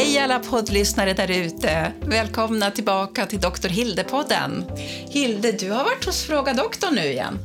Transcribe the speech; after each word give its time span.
Hej 0.00 0.18
alla 0.18 0.38
poddlyssnare 0.38 1.12
där 1.12 1.30
ute! 1.30 1.92
Välkomna 2.00 2.70
tillbaka 2.70 3.26
till 3.26 3.40
Dr. 3.40 3.68
Hilde-podden. 3.68 4.64
Hilde, 5.08 5.52
du 5.52 5.70
har 5.70 5.84
varit 5.84 6.04
hos 6.04 6.22
Fråga 6.22 6.52
doktorn 6.52 6.94
nu 6.94 7.04
igen. 7.04 7.38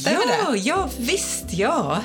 Stämmer 0.00 0.20
ja, 0.44 0.50
det? 0.50 0.58
ja, 0.58 0.88
visst 0.98 1.44
ja. 1.52 1.98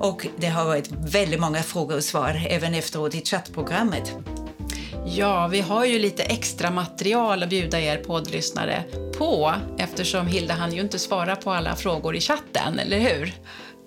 Och 0.00 0.26
det 0.36 0.46
har 0.46 0.64
varit 0.64 0.90
väldigt 0.92 1.40
många 1.40 1.62
frågor 1.62 1.96
och 1.96 2.04
svar 2.04 2.46
även 2.50 2.74
efteråt 2.74 3.14
i 3.14 3.24
chattprogrammet. 3.24 4.12
Ja, 5.06 5.46
vi 5.46 5.60
har 5.60 5.84
ju 5.84 5.98
lite 5.98 6.22
extra 6.22 6.70
material 6.70 7.42
att 7.42 7.48
bjuda 7.48 7.80
er 7.80 7.96
poddlyssnare 7.96 8.84
på 9.18 9.54
eftersom 9.78 10.26
Hilda 10.26 10.54
hann 10.54 10.72
ju 10.72 10.80
inte 10.80 10.98
svara 10.98 11.36
på 11.36 11.52
alla 11.52 11.76
frågor 11.76 12.16
i 12.16 12.20
chatten, 12.20 12.78
eller 12.78 12.98
hur? 12.98 13.34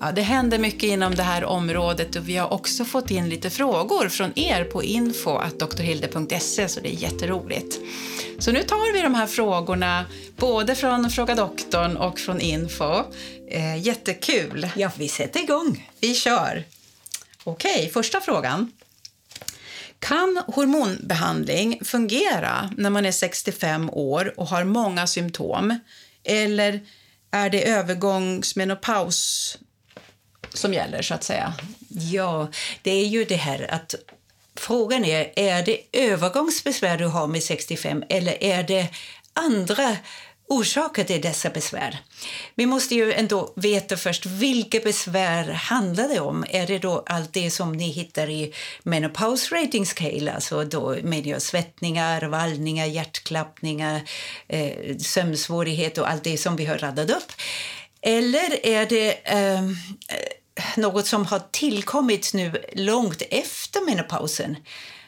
Ja, 0.03 0.11
det 0.11 0.21
händer 0.21 0.59
mycket 0.59 0.83
inom 0.83 1.15
det 1.15 1.23
här 1.23 1.43
området 1.43 2.15
och 2.15 2.29
vi 2.29 2.37
har 2.37 2.53
också 2.53 2.85
fått 2.85 3.11
in 3.11 3.29
lite 3.29 3.49
frågor 3.49 4.09
från 4.09 4.39
er 4.39 4.63
på 4.63 4.83
info.drhilde.se 4.83 6.69
så 6.69 6.79
det 6.79 6.89
är 6.89 6.97
jätteroligt. 6.97 7.79
Så 8.39 8.51
nu 8.51 8.63
tar 8.63 8.93
vi 8.93 9.01
de 9.01 9.15
här 9.15 9.27
frågorna 9.27 10.05
både 10.37 10.75
från 10.75 11.09
Fråga 11.09 11.35
doktorn 11.35 11.97
och 11.97 12.19
från 12.19 12.41
info. 12.41 13.03
Eh, 13.51 13.77
jättekul! 13.77 14.69
Ja, 14.75 14.91
vi 14.97 15.07
sätter 15.07 15.39
igång. 15.39 15.89
Vi 15.99 16.15
kör. 16.15 16.63
Okej, 17.43 17.89
första 17.93 18.21
frågan. 18.21 18.71
Kan 19.99 20.43
hormonbehandling 20.47 21.79
fungera 21.85 22.69
när 22.77 22.89
man 22.89 23.05
är 23.05 23.11
65 23.11 23.89
år 23.89 24.33
och 24.37 24.47
har 24.47 24.63
många 24.63 25.07
symptom? 25.07 25.79
Eller 26.23 26.79
är 27.31 27.49
det 27.49 27.69
övergångsmenopaus 27.69 29.57
som 30.53 30.73
gäller, 30.73 31.01
så 31.01 31.13
att 31.13 31.23
säga? 31.23 31.53
Ja, 31.89 32.47
det 32.81 32.91
är 32.91 33.05
ju 33.05 33.25
det 33.25 33.35
här 33.35 33.73
att 33.73 33.95
frågan 34.55 35.05
är, 35.05 35.31
är 35.35 35.63
det 35.63 35.79
övergångsbesvär 35.91 36.97
du 36.97 37.05
har 37.05 37.27
med 37.27 37.43
65 37.43 38.03
eller 38.09 38.43
är 38.43 38.63
det 38.63 38.87
andra 39.33 39.97
orsaker 40.51 41.03
till 41.03 41.21
dessa 41.21 41.49
besvär. 41.49 41.99
Vi 42.55 42.65
måste 42.65 42.95
ju 42.95 43.13
ändå 43.13 43.53
veta 43.55 43.97
först 43.97 44.25
vilka 44.25 44.79
besvär 44.79 45.51
handlar 45.51 46.07
det 46.07 46.19
om. 46.19 46.45
Är 46.49 46.67
det 46.67 46.79
då 46.79 47.03
allt 47.05 47.33
det 47.33 47.51
som 47.51 47.71
ni 47.71 47.91
hittar 47.91 48.29
i 48.29 48.53
Menopause 48.83 49.55
Rating 49.55 49.85
Scale, 49.85 50.31
alltså 50.31 50.63
då 50.63 50.95
med 51.03 51.41
svettningar, 51.41 52.21
vallningar, 52.21 52.85
hjärtklappningar, 52.85 54.01
eh, 54.47 54.97
sömnsvårighet 54.97 55.97
och 55.97 56.09
allt 56.09 56.23
det 56.23 56.37
som 56.37 56.55
vi 56.55 56.65
har 56.65 56.77
radat 56.77 57.09
upp? 57.09 57.31
Eller 58.01 58.65
är 58.65 58.85
det 58.85 59.11
eh, 59.11 59.61
något 60.77 61.07
som 61.07 61.25
har 61.25 61.41
tillkommit 61.51 62.33
nu 62.33 62.63
långt 62.73 63.21
efter 63.29 63.85
menopausen 63.85 64.55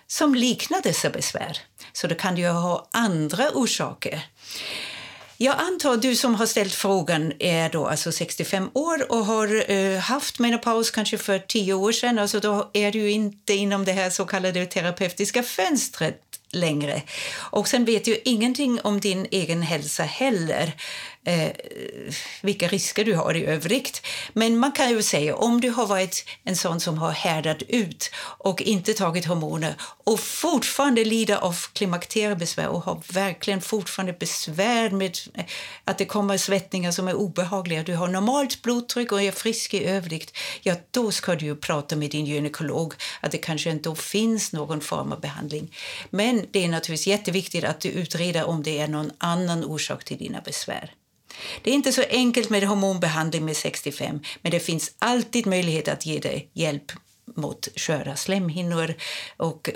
som 0.07 0.35
liknar 0.35 0.81
dessa 0.81 1.09
besvär? 1.09 1.57
Så 1.93 2.07
det 2.07 2.15
kan 2.15 2.37
ju 2.37 2.47
ha 2.47 2.89
andra 2.91 3.49
orsaker. 3.53 4.21
Jag 5.37 5.55
antar 5.59 5.97
du 5.97 6.15
som 6.15 6.35
har 6.35 6.45
ställt 6.45 6.73
frågan 6.73 7.33
är 7.39 7.69
då 7.69 7.87
alltså 7.87 8.11
65 8.11 8.69
år 8.73 9.11
och 9.11 9.25
har 9.25 9.71
eh, 9.71 9.99
haft 9.99 10.39
menopaus 10.39 10.91
kanske 10.91 11.17
för 11.17 11.39
10 11.39 11.73
år 11.73 11.91
sedan. 11.91 12.19
Alltså 12.19 12.39
då 12.39 12.69
är 12.73 12.91
du 12.91 13.11
inte 13.11 13.53
inom 13.53 13.85
det 13.85 13.91
här 13.91 14.09
så 14.09 14.25
kallade 14.25 14.65
terapeutiska 14.65 15.43
fönstret 15.43 16.21
längre. 16.51 17.01
Och 17.35 17.67
sen 17.67 17.85
vet 17.85 18.05
du 18.05 18.21
ingenting 18.25 18.79
om 18.83 18.99
din 18.99 19.27
egen 19.31 19.61
hälsa 19.61 20.03
heller 20.03 20.71
eh, 21.25 21.51
vilka 22.41 22.67
risker 22.67 23.05
du 23.05 23.15
har 23.15 23.33
i 23.33 23.45
övrigt. 23.45 24.01
Men 24.33 24.57
man 24.57 24.71
kan 24.71 24.89
ju 24.89 25.03
säga 25.03 25.35
om 25.35 25.61
du 25.61 25.69
har 25.69 25.87
varit 25.87 26.25
en 26.43 26.55
sån 26.55 26.79
som 26.79 26.97
har 26.97 27.11
härdat 27.11 27.61
ut 27.61 28.11
och 28.37 28.61
inte 28.61 28.93
tagit 28.93 29.25
hormoner 29.25 29.75
och 29.79 30.19
fortfarande 30.19 31.05
lider 31.05 31.35
av 31.35 31.55
klimakteriebesvär 31.73 32.67
och 32.67 32.81
har 32.81 33.01
verkligen 33.13 33.61
fortfarande 33.61 34.13
besvär 34.13 34.89
med 34.89 35.17
eh, 35.33 35.45
att 35.85 35.97
det 35.97 36.05
kommer 36.05 36.37
svettningar 36.37 36.91
som 36.91 37.07
är 37.07 37.13
obehagliga. 37.13 37.83
Du 37.83 37.95
har 37.95 38.07
normalt 38.07 38.61
blodtryck 38.61 39.11
och 39.11 39.21
är 39.21 39.31
frisk 39.31 39.73
i 39.73 39.85
övrigt. 39.85 40.37
Ja, 40.61 40.75
då 40.91 41.11
ska 41.11 41.35
du 41.35 41.45
ju 41.45 41.55
prata 41.55 41.95
med 41.95 42.11
din 42.11 42.25
gynekolog 42.25 42.93
att 43.21 43.31
det 43.31 43.37
kanske 43.37 43.69
inte 43.69 43.95
finns 43.95 44.53
någon 44.53 44.81
form 44.81 45.11
av 45.11 45.19
behandling. 45.21 45.75
Men 46.09 46.45
det 46.51 46.63
är 46.63 46.67
naturligtvis 46.67 47.07
jätteviktigt 47.07 47.63
att 47.63 47.79
du 47.79 47.89
utreder 47.89 48.43
om 48.43 48.63
det 48.63 48.79
är 48.79 48.87
någon 48.87 49.11
annan 49.17 49.65
orsak 49.65 50.03
till 50.03 50.17
dina 50.17 50.41
besvär. 50.41 50.93
Det 51.61 51.69
är 51.69 51.75
inte 51.75 51.93
så 51.93 52.03
enkelt 52.09 52.49
med 52.49 52.63
hormonbehandling 52.63 53.45
med 53.45 53.57
65 53.57 54.19
men 54.41 54.51
det 54.51 54.59
finns 54.59 54.91
alltid 54.99 55.47
möjlighet 55.47 55.87
att 55.87 56.05
ge 56.05 56.19
dig 56.19 56.49
hjälp 56.53 56.91
mot 57.35 57.67
sköra 57.75 58.15
slemhinnor 58.15 58.93
och 59.37 59.69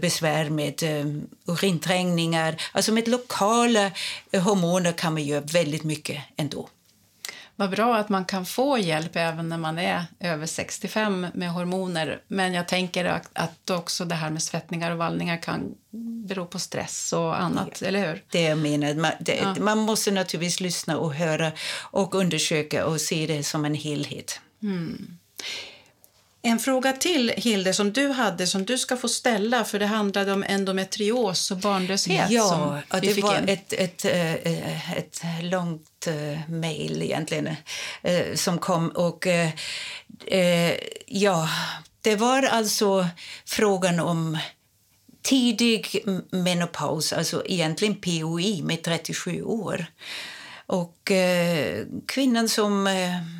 besvär 0.00 0.50
med 0.50 0.82
eh, 0.82 1.06
urinträngningar. 1.46 2.62
Alltså 2.72 2.92
med 2.92 3.08
lokala 3.08 3.90
eh, 4.30 4.42
hormoner 4.42 4.92
kan 4.92 5.12
man 5.12 5.24
göra 5.24 5.40
väldigt 5.40 5.84
mycket 5.84 6.22
ändå. 6.36 6.68
Vad 7.56 7.70
bra 7.70 7.96
att 7.96 8.08
man 8.08 8.24
kan 8.24 8.46
få 8.46 8.78
hjälp 8.78 9.16
även 9.16 9.48
när 9.48 9.58
man 9.58 9.78
är 9.78 10.04
över 10.20 10.46
65 10.46 11.26
med 11.34 11.50
hormoner. 11.50 12.22
Men 12.28 12.54
jag 12.54 12.68
tänker 12.68 13.04
att, 13.04 13.30
att 13.32 13.70
också 13.70 14.04
det 14.04 14.14
här 14.14 14.30
med 14.30 14.42
svettningar 14.42 14.90
och 14.90 14.98
vallningar 14.98 15.42
kan 15.42 15.74
bero 16.26 16.46
på 16.46 16.58
stress 16.58 17.12
och 17.12 17.40
annat, 17.40 17.78
ja, 17.80 17.88
eller 17.88 18.08
hur? 18.08 18.22
Det 18.30 18.42
jag 18.42 18.58
menar. 18.58 18.94
Man, 18.94 19.12
det, 19.20 19.36
ja. 19.36 19.54
man 19.60 19.78
måste 19.78 20.10
naturligtvis 20.10 20.60
lyssna 20.60 20.98
och 20.98 21.14
höra 21.14 21.52
och 21.80 22.14
undersöka 22.14 22.86
och 22.86 23.00
se 23.00 23.26
det 23.26 23.42
som 23.42 23.64
en 23.64 23.74
helhet. 23.74 24.40
Mm. 24.62 25.18
En 26.46 26.58
fråga 26.58 26.92
till, 26.92 27.32
Hilde, 27.36 27.72
som 27.74 27.92
du 27.92 28.08
hade 28.08 28.46
som 28.46 28.64
du 28.64 28.78
ska 28.78 28.96
få 28.96 29.08
ställa 29.08 29.64
för 29.64 29.78
det 29.78 29.86
handlade 29.86 30.32
om 30.32 30.44
endometrios 30.48 31.50
och 31.50 31.56
barnlöshet. 31.56 32.30
Ja, 32.30 32.82
som 32.90 33.00
det 33.00 33.22
var 33.22 33.44
ett, 33.46 33.72
ett, 33.72 34.04
eh, 34.04 34.96
ett, 34.98 35.22
långt 35.42 36.06
eh, 36.06 36.50
mejl 36.50 37.02
egentligen 37.02 37.56
eh, 38.02 38.34
som 38.34 38.58
kom. 38.58 38.88
och 38.88 39.26
ja, 41.06 41.48
Det 42.00 42.16
var 42.16 42.42
alltså 42.42 43.08
frågan 43.46 44.00
om 44.00 44.38
tidig 45.22 46.04
menopaus, 46.30 47.12
alltså 47.12 47.42
egentligen 47.46 47.94
POI 47.94 48.62
med 48.62 48.82
37 48.82 49.42
år. 49.42 49.86
Och 50.66 51.10
eh, 51.10 51.86
kvinnan 52.06 52.48
som 52.48 52.86
eh, 52.86 52.94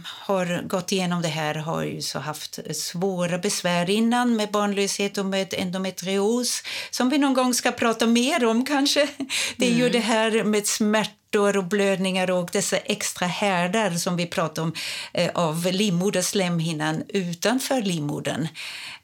har 0.05 0.63
gått 0.69 0.93
igenom 0.93 1.23
det 1.23 1.29
här 1.29 1.55
har 1.55 1.83
ju 1.83 2.03
så 2.03 2.19
haft 2.19 2.59
svåra 2.77 3.39
besvär 3.39 3.91
innan 3.91 4.37
med 4.37 4.51
barnlöshet 4.51 5.19
och 5.19 5.27
med 5.27 5.55
endometrios 5.59 6.63
som 6.91 7.11
vi 7.11 7.19
någon 7.19 7.35
gång 7.35 7.55
ska 7.55 7.73
prata 7.73 8.07
mer 8.07 8.45
om 8.45 8.65
kanske. 8.65 9.09
Det 9.57 9.67
är 9.67 9.71
mm. 9.71 9.83
ju 9.83 9.89
det 9.89 9.99
här 9.99 10.45
med 10.45 10.67
smärta 10.67 11.24
smärtor 11.35 11.57
och 11.57 11.65
blödningar 11.65 12.31
och 12.31 12.51
dessa 12.53 12.77
extra 12.77 13.27
härdar 13.27 13.91
som 13.91 14.17
vi 14.17 14.27
pratar 14.27 14.63
om 14.63 14.73
eh, 15.13 15.31
av 15.35 15.67
livmoderslemhinnan 15.73 17.03
utanför 17.09 17.83
livmodern 17.83 18.49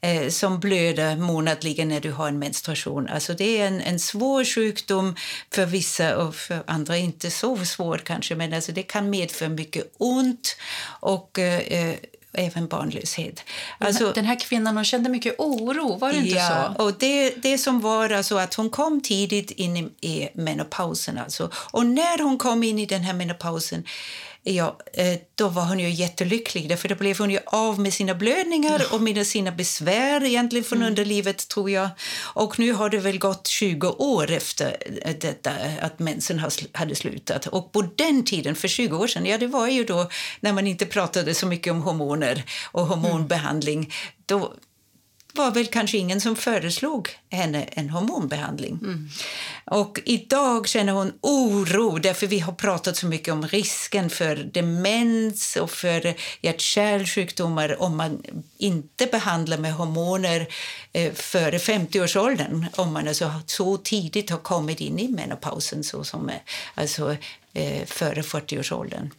eh, 0.00 0.28
som 0.28 0.60
blöder 0.60 1.16
månadligen 1.16 1.88
när 1.88 2.00
du 2.00 2.12
har 2.12 2.28
en 2.28 2.38
menstruation. 2.38 3.08
Alltså 3.08 3.34
det 3.34 3.60
är 3.60 3.66
en, 3.66 3.80
en 3.80 3.98
svår 3.98 4.44
sjukdom 4.44 5.16
för 5.50 5.66
vissa 5.66 6.16
och 6.16 6.34
för 6.34 6.62
andra 6.66 6.96
inte 6.96 7.30
så 7.30 7.64
svår 7.64 7.98
kanske 8.04 8.34
men 8.34 8.54
alltså 8.54 8.72
det 8.72 8.82
kan 8.82 9.10
medföra 9.10 9.48
mycket 9.48 9.92
ont 9.98 10.56
och 11.00 11.38
eh, 11.38 11.58
eh 11.58 11.96
även 12.32 12.66
barnlöshet. 12.68 13.44
Alltså, 13.78 14.12
den 14.12 14.24
här 14.24 14.40
kvinnan 14.40 14.76
hon 14.76 14.84
kände 14.84 15.10
mycket 15.10 15.34
oro, 15.38 15.96
var 15.96 16.12
det 16.12 16.18
inte 16.18 16.36
ja, 16.36 16.74
så? 16.76 16.84
Och 16.84 16.94
det, 16.98 17.30
det 17.42 17.58
som 17.58 17.80
var 17.80 18.10
alltså 18.10 18.36
att 18.36 18.54
hon 18.54 18.70
kom 18.70 19.00
tidigt 19.00 19.50
in 19.50 19.76
i, 19.76 19.90
i 20.00 20.28
menopausen. 20.34 21.18
Alltså. 21.18 21.50
Och 21.54 21.86
när 21.86 22.22
hon 22.22 22.38
kom 22.38 22.62
in 22.62 22.78
i 22.78 22.86
den 22.86 23.02
här 23.02 23.14
menopausen 23.14 23.84
ja, 24.42 24.78
eh, 24.92 25.18
då 25.34 25.48
var 25.48 25.64
hon 25.64 25.78
ju 25.78 25.90
jättelycklig. 25.90 26.78
För 26.78 26.88
då 26.88 26.94
blev 26.94 27.18
hon 27.18 27.30
ju 27.30 27.38
av 27.46 27.80
med 27.80 27.94
sina 27.94 28.14
blödningar 28.14 28.82
och 28.92 29.02
med 29.02 29.26
sina 29.26 29.52
besvär 29.52 30.24
egentligen 30.24 30.64
från 30.64 30.78
mm. 30.78 30.88
underlivet, 30.88 31.48
tror 31.48 31.70
jag. 31.70 31.88
Och 32.34 32.58
nu 32.58 32.72
har 32.72 32.90
det 32.90 32.98
väl 32.98 33.18
gått 33.18 33.46
20 33.46 33.88
år 33.88 34.30
efter 34.30 34.76
eh, 35.02 35.16
detta, 35.20 35.50
att 35.80 35.98
mensen 35.98 36.42
hade 36.72 36.94
slutat. 36.94 37.46
Och 37.46 37.72
på 37.72 37.82
den 37.82 38.24
tiden, 38.24 38.54
för 38.54 38.68
20 38.68 38.96
år 38.96 39.06
sedan, 39.06 39.26
ja 39.26 39.38
det 39.38 39.46
var 39.46 39.68
ju 39.68 39.84
då 39.84 40.10
när 40.40 40.52
man 40.52 40.66
inte 40.66 40.86
pratade 40.86 41.34
så 41.34 41.46
mycket 41.46 41.70
om 41.70 41.82
hormoner 41.82 42.44
och 42.72 42.86
hormonbehandling. 42.86 43.78
Mm. 43.78 43.90
Då, 44.26 44.54
var 45.34 45.50
väl 45.50 45.66
kanske 45.66 45.98
ingen 45.98 46.20
som 46.20 46.36
föreslog 46.36 47.08
henne 47.30 47.62
en 47.62 47.90
hormonbehandling. 47.90 48.78
Mm. 48.82 49.08
Och 49.64 50.00
idag 50.04 50.68
känner 50.68 50.92
hon 50.92 51.12
oro 51.20 51.98
därför 51.98 52.26
vi 52.26 52.38
har 52.38 52.52
pratat 52.52 52.96
så 52.96 53.06
mycket 53.06 53.34
om 53.34 53.46
risken 53.46 54.10
för 54.10 54.36
demens 54.36 55.56
och 55.56 55.70
för 55.70 56.14
hjärt-kärlsjukdomar 56.40 57.82
om 57.82 57.96
man 57.96 58.22
inte 58.58 59.06
behandlar 59.06 59.58
med 59.58 59.74
hormoner 59.74 60.46
eh, 60.92 61.12
före 61.12 61.58
50-årsåldern. 61.58 62.66
Om 62.76 62.92
man 62.92 63.08
alltså 63.08 63.32
så 63.46 63.76
tidigt 63.76 64.30
har 64.30 64.38
kommit 64.38 64.80
in 64.80 64.98
i 64.98 65.08
menopausen 65.08 65.84
så 65.84 66.04
som, 66.04 66.30
alltså, 66.74 67.16
eh, 67.52 67.86
före 67.86 68.22
40-årsåldern 68.22 69.10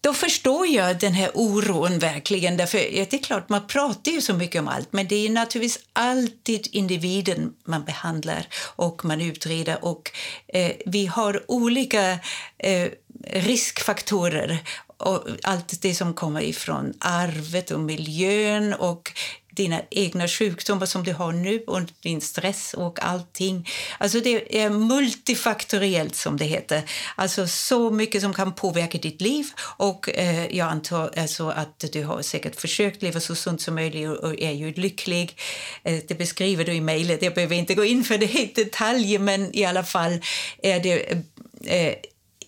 då 0.00 0.14
förstår 0.14 0.66
jag 0.66 0.98
den 0.98 1.12
här 1.12 1.30
oron 1.34 1.98
verkligen. 1.98 2.56
Därför, 2.56 2.78
det 2.78 3.12
är 3.12 3.18
klart, 3.18 3.48
man 3.48 3.66
pratar 3.66 4.12
ju 4.12 4.20
så 4.20 4.34
mycket 4.34 4.60
om 4.60 4.68
allt 4.68 4.92
men 4.92 5.08
det 5.08 5.26
är 5.26 5.30
naturligtvis 5.30 5.84
alltid 5.92 6.68
individen 6.72 7.52
man 7.64 7.84
behandlar 7.84 8.46
och 8.76 9.04
man 9.04 9.20
utreder. 9.20 9.84
Och, 9.84 10.10
eh, 10.48 10.72
vi 10.86 11.06
har 11.06 11.42
olika 11.48 12.18
eh, 12.58 12.88
riskfaktorer 13.32 14.58
och 14.96 15.28
allt 15.42 15.82
det 15.82 15.94
som 15.94 16.14
kommer 16.14 16.42
ifrån 16.42 16.94
arvet 17.00 17.70
och 17.70 17.80
miljön 17.80 18.74
och 18.74 19.12
dina 19.50 19.80
egna 19.90 20.28
sjukdomar 20.28 20.86
som 20.86 21.04
du 21.04 21.12
har 21.12 21.32
nu 21.32 21.62
och 21.66 21.80
din 22.00 22.20
stress 22.20 22.74
och 22.74 23.02
allting. 23.02 23.68
Alltså 23.98 24.20
det 24.20 24.62
är 24.62 24.70
multifaktoriellt 24.70 26.16
som 26.16 26.36
det 26.36 26.44
heter. 26.44 26.82
Alltså 27.16 27.46
så 27.46 27.90
mycket 27.90 28.22
som 28.22 28.34
kan 28.34 28.54
påverka 28.54 28.98
ditt 28.98 29.20
liv 29.20 29.46
och 29.60 30.10
eh, 30.10 30.56
jag 30.56 30.68
antar 30.68 31.10
alltså 31.16 31.48
att 31.48 31.84
du 31.92 32.04
har 32.04 32.22
säkert 32.22 32.60
försökt 32.60 33.02
leva 33.02 33.20
så 33.20 33.34
sunt 33.34 33.60
som 33.60 33.74
möjligt 33.74 34.08
och 34.08 34.40
är 34.40 34.52
ju 34.52 34.72
lycklig. 34.72 35.38
Eh, 35.82 35.98
det 36.08 36.14
beskriver 36.14 36.64
du 36.64 36.72
i 36.72 36.80
mejlet. 36.80 37.22
Jag 37.22 37.34
behöver 37.34 37.56
inte 37.56 37.74
gå 37.74 37.84
in 37.84 38.04
för 38.04 38.18
det 38.18 38.34
i 38.34 38.52
detalj 38.54 39.18
men 39.18 39.56
i 39.56 39.64
alla 39.64 39.84
fall 39.84 40.20
är 40.62 40.80
det 40.80 41.24
eh, 41.64 41.94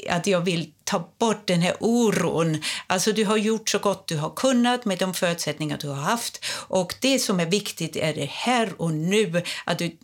att 0.08 0.26
jag 0.26 0.40
vill 0.40 0.72
ta 0.92 1.08
bort 1.18 1.46
den 1.46 1.62
här 1.62 1.76
oron. 1.80 2.62
Alltså 2.86 3.12
du 3.12 3.24
har 3.24 3.36
gjort 3.36 3.68
så 3.68 3.78
gott 3.78 4.08
du 4.08 4.16
har 4.16 4.30
kunnat 4.30 4.84
med 4.84 4.98
de 4.98 5.14
förutsättningar 5.14 5.78
du 5.78 5.88
har 5.88 6.02
haft. 6.02 6.44
Och 6.68 6.94
det 7.00 7.18
som 7.18 7.40
är 7.40 7.46
viktigt 7.46 7.96
är 7.96 8.14
det 8.14 8.30
här 8.30 8.72
och 8.76 8.92
nu, 8.92 9.42
att 9.64 9.78
du 9.78 9.96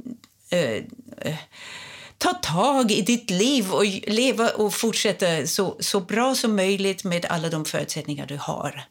eh, 0.50 0.82
eh 1.19 1.37
tar 2.19 2.35
tag 2.35 2.90
i 2.90 3.02
ditt 3.02 3.31
liv 3.31 3.70
och 3.73 3.85
leva 4.06 4.49
och 4.49 4.75
fortsätta 4.75 5.46
så, 5.46 5.76
så 5.81 6.00
bra 6.00 6.35
som 6.35 6.56
möjligt 6.56 7.05
med 7.05 7.26
alla 7.26 7.49
de 7.49 7.64
förutsättningar 7.64 8.26
du 8.26 8.37
har. 8.40 8.85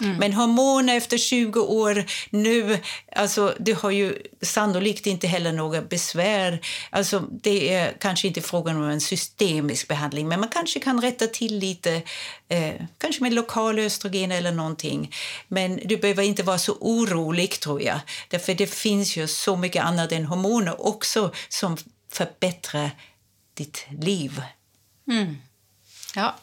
Mm. 0.00 0.16
Men 0.16 0.32
hormoner 0.32 0.96
efter 0.96 1.18
20 1.18 1.60
år 1.60 2.04
nu, 2.30 2.78
alltså 3.16 3.54
du 3.58 3.74
har 3.74 3.90
ju 3.90 4.18
sannolikt 4.42 5.06
inte 5.06 5.26
heller 5.26 5.52
några 5.52 5.82
besvär. 5.82 6.60
Alltså 6.90 7.20
det 7.20 7.74
är 7.74 7.92
kanske 8.00 8.28
inte 8.28 8.40
frågan 8.40 8.76
om 8.76 8.82
en 8.82 9.00
systemisk 9.00 9.88
behandling, 9.88 10.28
men 10.28 10.40
man 10.40 10.48
kanske 10.48 10.80
kan 10.80 11.00
rätta 11.00 11.26
till 11.26 11.58
lite, 11.58 12.02
eh, 12.48 12.74
kanske 12.98 13.22
med 13.22 13.32
lokal 13.32 13.78
östrogen 13.78 14.32
eller 14.32 14.52
någonting. 14.52 15.14
Men 15.48 15.80
du 15.84 15.96
behöver 15.96 16.22
inte 16.22 16.42
vara 16.42 16.58
så 16.58 16.72
orolig 16.80 17.60
tror 17.60 17.82
jag, 17.82 18.00
därför 18.28 18.54
det 18.54 18.66
finns 18.66 19.16
ju 19.16 19.28
så 19.28 19.56
mycket 19.56 19.84
annat 19.84 20.12
än 20.12 20.24
hormoner 20.24 20.86
också 20.86 21.32
som 21.48 21.76
förbättrar 22.12 22.90
ditt 23.54 23.86
liv. 24.00 24.42
Mm. 25.08 25.36
Ja. 26.14 26.34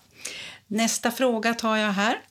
Nästa 0.67 1.11
fråga 1.11 1.53
tar 1.53 1.77
jag 1.77 1.91
här. 1.91 2.21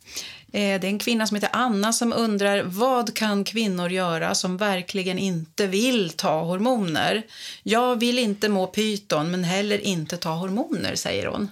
Eh, 0.52 0.80
det 0.80 0.86
är 0.86 0.90
en 0.90 0.98
kvinna 0.98 1.26
som 1.26 1.34
heter 1.34 1.50
Anna 1.52 1.92
som 1.92 2.12
undrar 2.12 2.62
vad 2.62 3.14
kan 3.14 3.44
kvinnor 3.44 3.90
göra 3.90 4.34
som 4.34 4.56
verkligen 4.56 5.18
inte 5.18 5.66
vill 5.66 6.10
ta 6.10 6.42
hormoner? 6.42 7.22
Jag 7.62 8.00
vill 8.00 8.18
inte 8.18 8.48
må 8.48 8.66
pyton 8.66 9.30
men 9.30 9.44
heller 9.44 9.78
inte 9.78 10.16
ta 10.16 10.30
hormoner, 10.30 10.94
säger 10.94 11.26
hon. 11.26 11.50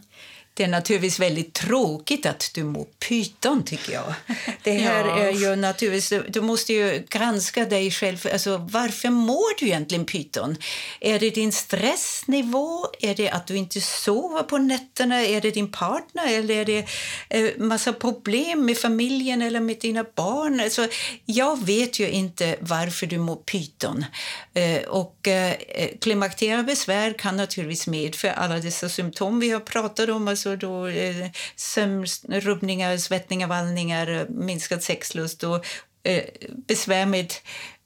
Det 0.56 0.64
är 0.64 0.69
naturligtvis 0.69 1.20
väldigt 1.20 1.53
tråkigt 1.53 2.26
att 2.26 2.50
du 2.55 2.64
mår 2.64 2.85
pyton, 2.85 3.64
tycker 3.64 3.93
jag. 3.93 4.14
Det 4.62 4.73
här 4.73 5.05
ja. 5.05 5.19
är 5.19 5.32
ju 5.32 5.56
naturligtvis, 5.56 6.23
du 6.29 6.41
måste 6.41 6.73
ju 6.73 7.06
granska 7.08 7.64
dig 7.64 7.91
själv. 7.91 8.26
Alltså, 8.32 8.56
varför 8.70 9.11
mår 9.11 9.58
du 9.61 9.67
egentligen 9.67 10.05
pyton? 10.05 10.56
Är 11.00 11.19
det 11.19 11.31
din 11.31 11.53
stressnivå? 11.53 12.87
Är 13.00 13.14
det 13.14 13.31
att 13.31 13.47
du 13.47 13.56
inte 13.56 13.81
sover 13.81 14.43
på 14.43 14.58
nätterna? 14.58 15.26
Är 15.26 15.41
det 15.41 15.50
din 15.50 15.73
partner? 15.73 16.38
Eller 16.38 16.55
är 16.55 16.64
det 16.64 16.87
eh, 17.29 17.50
massa 17.58 17.93
problem 17.93 18.64
med 18.64 18.79
familjen 18.79 19.43
eller 19.43 19.61
med 19.61 19.79
dina 19.81 20.05
barn? 20.14 20.61
Alltså, 20.61 20.88
jag 21.25 21.67
vet 21.67 21.99
ju 21.99 22.11
inte 22.11 22.56
varför 22.61 23.06
du 23.06 23.19
mår 23.19 23.37
pyton. 23.37 24.05
Eh, 24.55 24.82
och 24.82 25.29
eh, 25.29 25.55
klimakteriebesvär 26.00 27.19
kan 27.19 27.37
naturligtvis 27.37 27.87
medföra 27.87 28.32
alla 28.32 28.58
dessa 28.58 28.88
symptom 28.88 29.41
vi 29.41 29.50
har 29.50 29.61
pratat 29.61 30.08
om. 30.08 30.29
Alltså, 30.29 30.45
alltså 30.46 30.66
då 30.66 30.87
eh, 30.87 31.26
sömnrubbningar, 31.56 32.96
svettningar, 32.96 33.48
vallningar, 33.48 34.26
minskad 34.28 34.82
sexlust 34.82 35.43
och 35.44 35.66
eh, 36.02 36.25
besvär 36.66 37.06
med 37.06 37.32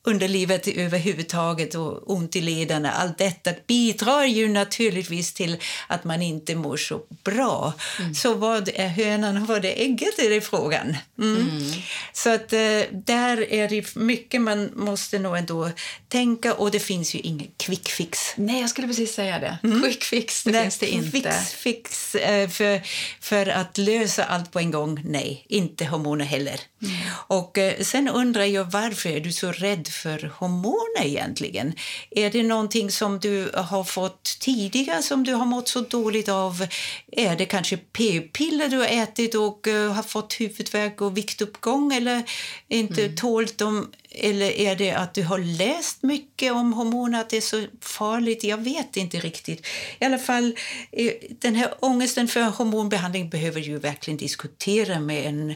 underlivet 0.03 0.69
överhuvudtaget 0.69 1.75
och 1.75 2.11
ont 2.11 2.37
i 2.37 2.41
lederna. 2.41 2.93
Allt 2.93 3.19
detta 3.19 3.51
bidrar 3.67 4.25
ju 4.25 4.49
naturligtvis 4.49 5.33
till 5.33 5.57
att 5.87 6.05
man 6.05 6.23
inte 6.23 6.55
mår 6.55 6.77
så 6.77 7.01
bra. 7.25 7.73
Mm. 7.99 8.15
Så 8.15 8.35
vad 8.35 8.69
är 8.75 8.89
hönan 8.89 9.37
och 9.37 9.47
vad 9.47 9.65
är 9.65 9.73
ägget 9.77 10.19
är 10.19 10.41
frågan. 10.41 10.97
Mm. 11.19 11.51
Mm. 11.51 11.73
Så 12.13 12.31
att 12.35 12.53
eh, 12.53 12.83
där 12.93 13.53
är 13.53 13.69
det 13.69 13.97
mycket 13.97 14.41
man 14.41 14.71
måste 14.75 15.19
nog 15.19 15.37
ändå 15.37 15.71
tänka 16.09 16.55
och 16.55 16.71
det 16.71 16.81
finns 16.81 17.15
ju 17.15 17.19
ingen 17.19 17.49
quick 17.57 17.89
fix. 17.89 18.19
Nej, 18.37 18.61
jag 18.61 18.71
skulle 18.71 18.89
precis 18.89 19.15
säga 19.15 19.39
det. 19.39 19.59
Mm. 19.63 19.83
Quick 19.83 20.05
fix, 20.05 20.45
det 20.45 20.51
nej, 20.51 20.63
finns 20.63 20.79
det 20.79 20.87
inte. 20.87 21.33
Fix, 21.33 21.55
fix 21.55 22.15
eh, 22.15 22.49
för, 22.49 22.81
för 23.21 23.47
att 23.47 23.79
lösa 23.79 24.25
allt 24.25 24.53
på 24.53 24.59
en 24.59 24.71
gång, 24.71 25.03
nej. 25.05 25.45
Inte 25.49 25.85
hormoner 25.85 26.25
heller. 26.25 26.61
Mm. 26.83 26.97
Och 27.27 27.59
eh, 27.59 27.83
sen 27.83 28.09
undrar 28.09 28.45
jag 28.45 28.65
varför 28.65 29.09
är 29.09 29.21
du 29.21 29.33
så 29.33 29.53
rädd 29.53 29.89
för 30.03 30.33
hormoner 30.39 31.05
egentligen? 31.05 31.73
Är 32.11 32.31
det 32.31 32.43
någonting 32.43 32.91
som 32.91 33.19
du 33.19 33.51
har 33.55 33.85
fått 33.85 34.39
tidigare 34.41 35.03
som 35.03 35.25
du 35.25 35.35
har 35.35 35.47
mått 35.47 35.69
så 35.69 35.81
dåligt 35.81 36.29
av? 36.29 36.67
Är 37.13 37.37
det 37.37 37.45
kanske 37.45 37.77
p-piller 37.77 38.69
du 38.69 38.77
har 38.77 38.87
ätit 38.87 39.35
och 39.35 39.67
uh, 39.67 39.93
har 39.93 40.03
fått 40.03 40.41
huvudvärk 40.41 41.01
och 41.01 41.17
viktuppgång 41.17 41.93
eller 41.93 42.23
inte 42.69 43.05
mm. 43.05 43.17
tålt 43.17 43.59
dem? 43.59 43.93
Eller 44.11 44.51
är 44.51 44.77
det 44.77 44.91
att 44.91 45.15
du 45.15 45.23
har 45.23 45.39
läst 45.39 46.03
mycket 46.03 46.53
om 46.53 46.73
hormoner, 46.73 47.21
att 47.21 47.31
det 47.31 47.37
är 47.37 47.41
så 47.41 47.67
farligt? 47.81 48.45
Jag 48.45 48.59
vet 48.59 48.97
inte 48.97 49.19
riktigt. 49.19 49.67
I 49.99 50.05
alla 50.05 50.19
fall, 50.19 50.57
eh, 50.93 51.13
den 51.31 51.55
här 51.55 51.75
ångesten 51.81 52.29
för 52.29 52.43
hormonbehandling 52.43 53.31
behöver 53.31 53.61
ju 53.61 53.79
verkligen 53.79 54.19
diskutera 54.19 55.01
med 55.01 55.27
en, 55.27 55.51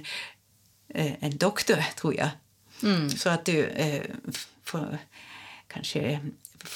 eh, 0.94 1.12
en 1.20 1.36
doktor, 1.36 1.84
tror 1.96 2.14
jag. 2.14 2.28
Mm. 2.84 3.10
Så 3.10 3.28
att 3.28 3.44
du 3.44 3.66
eh, 3.66 4.02
får 4.64 4.98
kanske 5.68 6.20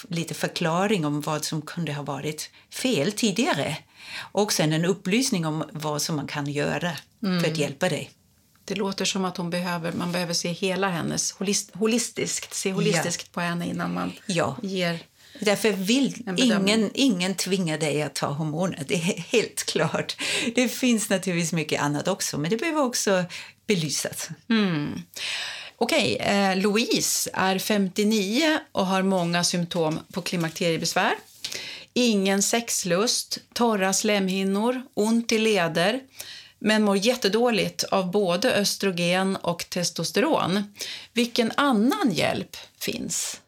lite 0.08 0.34
förklaring 0.34 1.06
om 1.06 1.20
vad 1.20 1.44
som 1.44 1.62
kunde 1.62 1.93
ha 1.93 2.02
varit 2.02 2.50
fel 2.70 3.12
tidigare. 3.12 3.76
Och 4.19 4.52
sen 4.52 4.72
en 4.72 4.84
upplysning 4.84 5.46
om 5.46 5.64
vad 5.72 6.02
som 6.02 6.16
man 6.16 6.26
kan 6.26 6.46
göra 6.46 6.93
mm. 7.22 7.43
för 7.43 7.50
att 7.50 7.56
hjälpa 7.56 7.88
dig. 7.88 8.10
Det 8.64 8.75
låter 8.75 9.05
som 9.05 9.25
att 9.25 9.37
hon 9.37 9.50
behöver, 9.50 9.92
man 9.92 10.12
behöver 10.12 10.35
se 10.35 10.52
hela 10.52 10.88
hennes 10.88 11.32
holist, 11.32 11.71
holistiskt, 11.75 12.54
se 12.54 12.73
holistiskt 12.73 13.23
ja. 13.26 13.30
på 13.32 13.40
henne 13.40 13.68
innan 13.68 13.94
man 13.94 14.12
ja. 14.26 14.56
ger 14.62 14.99
Därför 15.40 15.73
vill 15.73 16.14
ingen, 16.37 16.90
ingen 16.94 17.35
tvinga 17.35 17.76
dig 17.76 18.02
att 18.02 18.14
ta 18.14 18.26
hormoner. 18.26 18.85
Det 18.88 18.94
är 18.94 19.21
helt 19.21 19.64
klart. 19.64 20.16
Det 20.54 20.68
finns 20.68 21.11
naturligtvis 21.11 21.52
mycket 21.52 21.80
annat 21.82 22.09
också, 22.09 22.38
men 22.38 22.50
det 22.50 22.56
behöver 22.56 22.82
också 22.82 23.25
belysas. 23.66 24.28
Mm. 24.50 25.02
Okej, 25.80 26.16
eh, 26.16 26.56
Louise 26.56 27.30
är 27.32 27.58
59 27.58 28.58
och 28.73 28.87
har 28.87 29.02
många 29.02 29.44
symptom 29.44 30.00
på 30.12 30.23
klimakteriebesvär. 30.23 31.14
Ingen 31.94 32.42
sexlust, 32.42 33.38
torra 33.54 33.92
slemhinnor, 33.92 34.82
ont 34.94 35.32
i 35.32 35.38
leder 35.38 36.00
men 36.58 36.82
mår 36.82 36.97
jättedåligt 36.97 37.85
av 37.85 38.11
både 38.11 38.54
östrogen 38.54 39.37
och 39.37 39.66
testosteron. 39.70 40.75
Vilken 41.12 41.52
annan 41.56 42.11
hjälp 42.12 42.56
finns? 42.80 43.40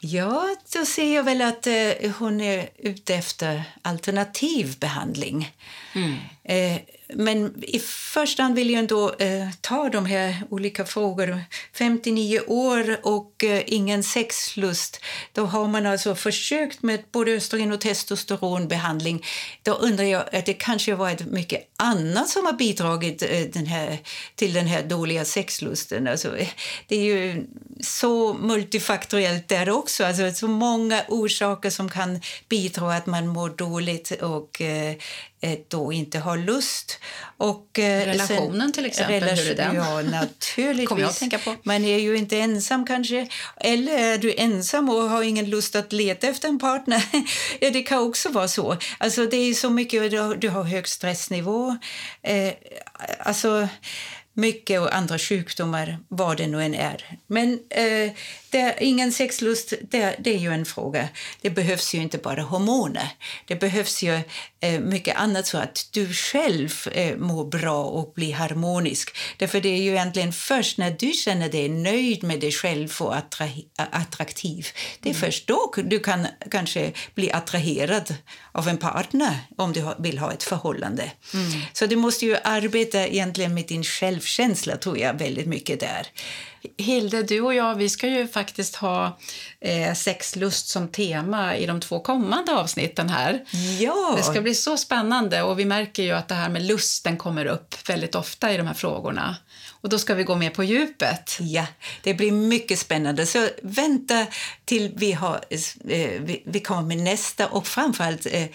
Ja, 0.00 0.56
då 0.72 0.84
ser 0.86 1.14
jag 1.14 1.22
väl 1.22 1.42
att 1.42 1.66
eh, 1.66 2.10
hon 2.18 2.40
är 2.40 2.68
ute 2.78 3.14
efter 3.14 3.62
alternativ 3.82 4.78
behandling. 4.78 5.56
Mm. 5.94 6.14
Eh, 6.44 6.80
men 7.14 7.64
i 7.64 7.78
första 7.78 8.42
hand 8.42 8.54
vill 8.54 8.70
jag 8.70 8.78
ändå 8.78 9.14
eh, 9.18 9.48
ta 9.60 9.88
de 9.88 10.06
här 10.06 10.36
olika 10.50 10.84
frågorna. 10.84 11.40
59 11.72 12.40
år 12.46 12.96
och 13.02 13.44
eh, 13.44 13.62
ingen 13.66 14.02
sexlust. 14.02 15.00
Då 15.32 15.44
har 15.44 15.68
man 15.68 15.86
alltså 15.86 16.14
försökt 16.14 16.82
med 16.82 17.04
både 17.12 17.32
östrogen 17.32 17.72
och 17.72 17.80
testosteronbehandling. 17.80 19.24
Då 19.62 19.72
undrar 19.72 20.04
jag 20.04 20.34
att 20.34 20.46
det 20.46 20.54
kanske 20.54 20.94
var 20.94 21.16
mycket 21.30 21.68
annat 21.76 22.28
som 22.28 22.46
har 22.46 22.52
bidragit 22.52 23.22
eh, 23.22 23.40
den 23.52 23.66
här, 23.66 23.98
till 24.34 24.52
den 24.52 24.66
här 24.66 24.82
dåliga 24.82 25.24
sexlusten. 25.24 26.08
Alltså, 26.08 26.36
det 26.88 26.96
är 26.96 27.04
ju 27.04 27.46
så 27.80 28.34
multifaktoriellt 28.34 29.48
där 29.48 29.70
också. 29.70 30.04
Alltså, 30.04 30.30
så 30.30 30.48
många 30.48 31.02
orsaker 31.08 31.70
som 31.70 31.88
kan 31.88 32.20
bidra 32.48 32.94
att 32.94 33.06
man 33.06 33.26
mår 33.26 33.50
dåligt 33.50 34.10
och 34.10 34.60
eh, 34.60 34.94
eh, 35.42 35.58
då 35.68 35.92
inte 35.92 36.18
har 36.18 36.38
lust. 36.38 36.98
Och, 37.36 37.78
eh, 37.78 38.06
Relationen 38.06 38.60
sen, 38.60 38.72
till 38.72 38.86
exempel, 38.86 39.22
hur 39.22 39.50
är 39.50 39.54
den? 39.54 39.74
Ja, 39.76 40.02
naturligtvis. 40.02 40.88
Kommer 40.88 41.02
jag 41.02 41.10
att 41.10 41.18
tänka 41.18 41.38
på. 41.38 41.56
Man 41.62 41.84
är 41.84 41.98
ju 41.98 42.16
inte 42.16 42.38
ensam 42.38 42.86
kanske. 42.86 43.28
Eller 43.56 43.98
är 43.98 44.18
du 44.18 44.34
ensam 44.36 44.88
och 44.88 45.10
har 45.10 45.22
ingen 45.22 45.50
lust 45.50 45.76
att 45.76 45.92
leta 45.92 46.26
efter 46.26 46.48
en 46.48 46.58
partner? 46.58 47.02
det 47.72 47.82
kan 47.82 47.98
också 47.98 48.28
vara 48.28 48.48
så. 48.48 48.76
Alltså, 48.98 49.26
det 49.26 49.36
är 49.36 49.54
så 49.54 49.70
mycket, 49.70 50.10
du 50.10 50.18
har, 50.18 50.34
du 50.34 50.48
har 50.48 50.62
hög 50.62 50.88
stressnivå. 50.88 51.76
Eh, 52.22 52.52
alltså 53.18 53.68
mycket 54.34 54.80
och 54.80 54.94
andra 54.94 55.18
sjukdomar, 55.18 55.98
vad 56.08 56.36
det 56.36 56.46
nu 56.46 56.62
än 56.62 56.74
är. 56.74 57.18
Men 57.26 57.58
eh, 57.70 58.12
det 58.52 58.76
ingen 58.80 59.12
sexlust, 59.12 59.72
det, 59.90 60.16
det, 60.18 60.34
är 60.34 60.38
ju 60.38 60.52
en 60.52 60.64
fråga. 60.64 61.08
Det 61.40 61.50
behövs 61.50 61.94
ju 61.94 61.98
inte 61.98 62.18
bara 62.18 62.42
hormoner. 62.42 63.08
Det 63.46 63.56
behövs 63.56 64.02
ju 64.02 64.20
eh, 64.60 64.80
mycket 64.80 65.16
annat 65.16 65.46
så 65.46 65.58
att 65.58 65.88
du 65.90 66.12
själv 66.12 66.70
eh, 66.92 67.16
mår 67.16 67.44
bra 67.44 67.84
och 67.84 68.12
blir 68.14 68.32
harmonisk. 68.32 69.16
Därför 69.36 69.60
det 69.60 69.68
är 69.68 69.82
ju 69.82 69.90
egentligen 69.90 70.32
först 70.32 70.78
när 70.78 70.90
du 70.90 71.12
känner 71.12 71.48
dig 71.48 71.68
nöjd 71.68 72.22
med 72.22 72.40
dig 72.40 72.52
själv 72.52 72.96
och 73.00 73.16
attra 73.16 73.48
attraktiv. 73.76 74.66
Det 75.00 75.10
är 75.10 75.14
mm. 75.14 75.20
först 75.20 75.46
då 75.46 75.74
du 75.76 75.98
kan 75.98 76.26
kanske 76.50 76.92
bli 77.14 77.32
attraherad 77.32 78.14
av 78.52 78.68
en 78.68 78.78
partner 78.78 79.38
om 79.56 79.72
du 79.72 79.94
vill 79.98 80.18
ha 80.18 80.32
ett 80.32 80.42
förhållande. 80.42 81.10
Mm. 81.34 81.60
Så 81.72 81.86
du 81.86 81.96
måste 81.96 82.26
ju 82.26 82.36
arbeta 82.44 83.06
egentligen 83.06 83.54
med 83.54 83.66
din 83.66 83.84
självkänsla 83.84 84.76
tror 84.76 84.98
jag 84.98 85.18
väldigt 85.18 85.46
mycket 85.46 85.80
där. 85.80 86.06
Hilde, 86.76 87.22
du 87.22 87.40
och 87.40 87.54
jag 87.54 87.74
vi 87.74 87.88
ska 87.88 88.08
ju 88.08 88.28
faktiskt 88.28 88.76
ha 88.76 89.18
eh, 89.60 89.94
sexlust 89.94 90.68
som 90.68 90.88
tema 90.88 91.56
i 91.56 91.66
de 91.66 91.80
två 91.80 92.00
kommande 92.00 92.52
avsnitten 92.52 93.08
här. 93.08 93.44
Ja! 93.80 94.14
Det 94.16 94.22
ska 94.22 94.40
bli 94.40 94.54
så 94.54 94.76
spännande 94.76 95.42
och 95.42 95.58
vi 95.58 95.64
märker 95.64 96.02
ju 96.02 96.12
att 96.12 96.28
det 96.28 96.34
här 96.34 96.48
med 96.48 96.62
lusten 96.62 97.16
kommer 97.16 97.46
upp 97.46 97.88
väldigt 97.88 98.14
ofta 98.14 98.52
i 98.52 98.56
de 98.56 98.66
här 98.66 98.74
frågorna. 98.74 99.36
Och 99.70 99.88
då 99.88 99.98
ska 99.98 100.14
vi 100.14 100.24
gå 100.24 100.36
mer 100.36 100.50
på 100.50 100.64
djupet. 100.64 101.38
Ja, 101.40 101.66
det 102.02 102.14
blir 102.14 102.32
mycket 102.32 102.78
spännande. 102.78 103.26
Så 103.26 103.48
vänta 103.62 104.26
till 104.64 104.92
vi, 104.96 105.12
har, 105.12 105.40
eh, 105.88 106.20
vi, 106.20 106.42
vi 106.46 106.60
kommer 106.60 106.82
med 106.82 106.98
nästa 106.98 107.46
och 107.46 107.66
framförallt 107.66 108.26
eh, 108.26 108.46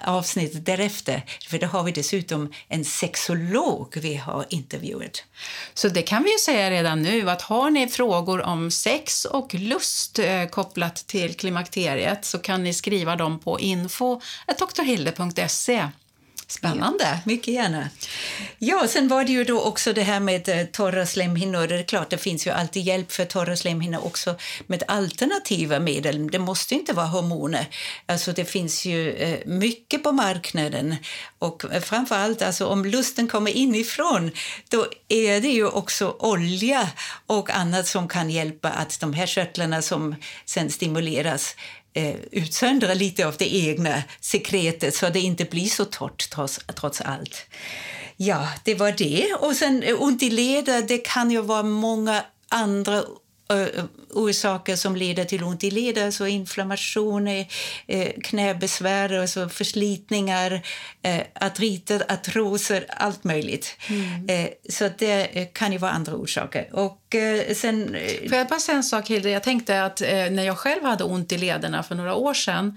avsnittet 0.00 0.66
därefter. 0.66 1.22
För 1.48 1.58
då 1.58 1.66
har 1.66 1.82
vi 1.82 1.92
dessutom 1.92 2.52
en 2.68 2.84
sexolog 2.84 3.96
vi 3.96 4.16
har 4.16 4.46
intervjuat. 4.48 5.24
Så 5.74 5.88
det 5.88 6.02
kan 6.02 6.22
vi 6.22 6.32
ju 6.32 6.38
säga 6.38 6.70
redan 6.70 7.02
nu 7.02 7.30
att 7.30 7.42
har 7.42 7.70
ni 7.70 7.88
frågor 7.88 8.42
om 8.42 8.70
sex 8.70 9.24
och 9.24 9.54
lust 9.54 10.18
eh, 10.18 10.46
kopplat 10.46 10.96
till 10.96 11.36
klimakteriet 11.36 12.24
så 12.24 12.38
kan 12.38 12.64
ni 12.64 12.74
skriva 12.74 13.16
dem 13.16 13.38
på 13.38 13.60
info.drhilde.se. 13.60 15.88
Spännande. 16.50 17.04
Ja, 17.04 17.18
mycket 17.24 17.54
gärna. 17.54 17.88
Ja, 18.58 18.86
sen 18.88 19.08
var 19.08 19.24
det 19.24 19.32
ju 19.32 19.44
då 19.44 19.60
också 19.62 19.92
det 19.92 20.02
här 20.02 20.20
med 20.20 20.48
eh, 20.48 20.66
torra 20.66 21.06
slemhinnor. 21.06 21.66
Det 21.66 21.78
är 21.78 21.82
klart, 21.82 22.10
det 22.10 22.18
finns 22.18 22.46
ju 22.46 22.50
alltid 22.50 22.82
hjälp 22.82 23.12
för 23.12 23.24
torra 23.24 23.56
slemhinnor 23.56 24.00
också 24.04 24.36
med 24.66 24.82
alternativa 24.88 25.78
medel. 25.80 26.30
Det 26.30 26.38
måste 26.38 26.74
inte 26.74 26.92
vara 26.92 27.06
hormoner. 27.06 27.66
Alltså 28.06 28.32
det 28.32 28.44
finns 28.44 28.84
ju 28.84 29.12
eh, 29.12 29.38
mycket 29.46 30.02
på 30.02 30.12
marknaden. 30.12 30.96
Och 31.38 31.64
eh, 31.72 31.80
framför 31.80 32.14
allt, 32.14 32.42
alltså, 32.42 32.66
om 32.66 32.84
lusten 32.84 33.28
kommer 33.28 33.50
inifrån, 33.50 34.30
då 34.68 34.86
är 35.08 35.40
det 35.40 35.48
ju 35.48 35.66
också 35.66 36.16
olja 36.18 36.88
och 37.26 37.50
annat 37.50 37.86
som 37.86 38.08
kan 38.08 38.30
hjälpa 38.30 38.70
att 38.70 39.00
de 39.00 39.12
här 39.12 39.26
körtlarna 39.26 39.82
som 39.82 40.14
sen 40.44 40.70
stimuleras 40.70 41.56
eh, 41.94 42.14
utsöndra 42.32 42.94
lite 42.94 43.26
av 43.26 43.34
det 43.38 43.54
egna 43.54 44.02
sekretet 44.20 44.94
så 44.94 45.06
att 45.06 45.12
det 45.12 45.20
inte 45.20 45.44
blir 45.44 45.68
så 45.68 45.84
torrt 45.84 46.30
trots, 46.30 46.60
trots 46.80 47.00
allt. 47.00 47.46
Ja, 48.16 48.48
det 48.64 48.74
var 48.74 48.92
det. 48.92 49.34
Och 49.40 49.56
sen 49.56 49.82
eh, 49.82 50.02
ont 50.02 50.22
i 50.22 50.30
leder, 50.30 50.82
det 50.82 50.98
kan 50.98 51.30
ju 51.30 51.42
vara 51.42 51.62
många 51.62 52.24
andra 52.48 53.02
orsaker 54.10 54.76
som 54.76 54.96
leder 54.96 55.24
till 55.24 55.44
ont 55.44 55.64
i 55.64 55.70
leder, 55.70 56.06
alltså 56.06 56.26
inflammationer, 56.26 57.46
knäbesvär, 58.22 59.12
alltså 59.12 59.48
förslitningar, 59.48 60.62
artriter, 61.34 62.02
artroser, 62.08 62.86
allt 62.88 63.24
möjligt. 63.24 63.76
Mm. 63.88 64.48
Så 64.68 64.90
det 64.98 65.54
kan 65.54 65.72
ju 65.72 65.78
vara 65.78 65.92
andra 65.92 66.14
orsaker. 66.14 66.68
Och 66.72 67.16
sen... 67.56 67.96
Får 68.28 68.38
jag 68.38 68.48
bara 68.48 68.60
säga 68.60 68.76
en 68.76 68.84
sak, 68.84 69.10
Hilde? 69.10 69.30
Jag 69.30 69.42
tänkte 69.42 69.84
att 69.84 70.00
när 70.00 70.42
jag 70.42 70.58
själv 70.58 70.84
hade 70.84 71.04
ont 71.04 71.32
i 71.32 71.38
lederna 71.38 71.82
för 71.82 71.94
några 71.94 72.14
år 72.14 72.34
sedan, 72.34 72.76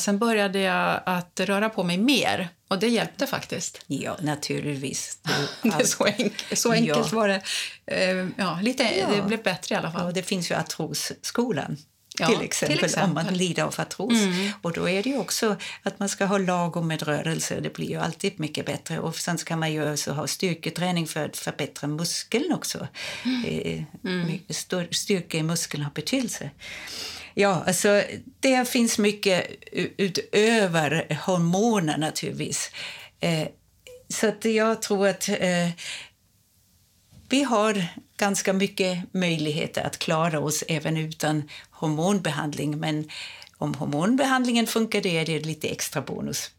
sen 0.00 0.18
började 0.18 0.58
jag 0.58 1.00
att 1.06 1.40
röra 1.40 1.68
på 1.68 1.84
mig 1.84 1.98
mer 1.98 2.48
och 2.68 2.78
det 2.78 2.88
hjälpte 2.88 3.26
faktiskt. 3.26 3.84
Ja, 3.86 4.16
naturligtvis. 4.20 5.18
Det, 5.62 5.68
är 5.68 5.84
så, 5.84 6.04
enkelt, 6.04 6.58
så 6.58 6.72
enkelt 6.72 7.12
ja. 7.12 7.16
var 7.16 7.28
det. 7.28 7.42
Eh, 7.86 8.26
ja, 8.36 8.58
lite, 8.62 8.82
ja. 8.82 9.06
Det 9.06 9.22
blev 9.22 9.42
bättre 9.42 9.74
i 9.74 9.78
alla 9.78 9.92
fall. 9.92 10.04
Ja, 10.04 10.12
det 10.12 10.22
finns 10.22 10.50
ju 10.50 10.54
artrosskolan. 10.54 11.76
Ja, 12.20 12.26
till, 12.26 12.42
exempel, 12.42 12.76
till, 12.76 12.84
exempel, 12.84 13.08
om 13.08 13.14
man 13.14 13.34
lider 13.34 13.62
av 13.62 13.74
artros. 13.78 14.12
Mm. 14.12 14.50
Och 14.62 14.72
då 14.72 14.88
är 14.88 15.02
det 15.02 15.18
också 15.18 15.56
att 15.82 15.98
man 15.98 16.08
ska 16.08 16.24
ha 16.24 16.38
lagom 16.38 16.88
med 16.88 17.02
rörelse. 17.02 17.60
Det 17.60 17.74
blir 17.74 17.88
ju 17.88 17.96
alltid 17.96 18.40
mycket 18.40 18.66
bättre. 18.66 18.98
Och 18.98 19.16
sen 19.16 19.38
ska 19.38 19.56
man 19.56 19.72
ju 19.72 19.92
också 19.92 20.12
ha 20.12 20.26
styrketräning 20.26 21.06
för 21.06 21.24
att 21.24 21.36
förbättra 21.36 21.88
muskeln 21.88 22.52
också. 22.52 22.88
Mm. 23.24 23.84
Mm. 24.04 24.38
Styrka 24.90 25.38
i 25.38 25.42
muskeln 25.42 25.82
har 25.82 25.90
betydelse. 25.90 26.50
Ja, 27.34 27.64
alltså 27.66 28.02
det 28.40 28.68
finns 28.68 28.98
mycket 28.98 29.46
utöver 29.96 31.18
hormoner 31.26 31.98
naturligtvis. 31.98 32.70
Eh, 33.20 33.48
så 34.08 34.28
att 34.28 34.44
jag 34.44 34.82
tror 34.82 35.08
att 35.08 35.28
eh, 35.28 35.70
vi 37.28 37.42
har 37.42 37.86
ganska 38.16 38.52
mycket 38.52 39.14
möjligheter 39.14 39.82
att 39.82 39.98
klara 39.98 40.40
oss 40.40 40.64
även 40.68 40.96
utan 40.96 41.48
hormonbehandling. 41.70 42.78
Men 42.78 43.10
om 43.58 43.74
hormonbehandlingen 43.74 44.66
funkar 44.66 45.00
det 45.00 45.18
är 45.18 45.26
det 45.26 45.40
lite 45.40 45.68
extra 45.68 46.02
bonus. 46.02 46.50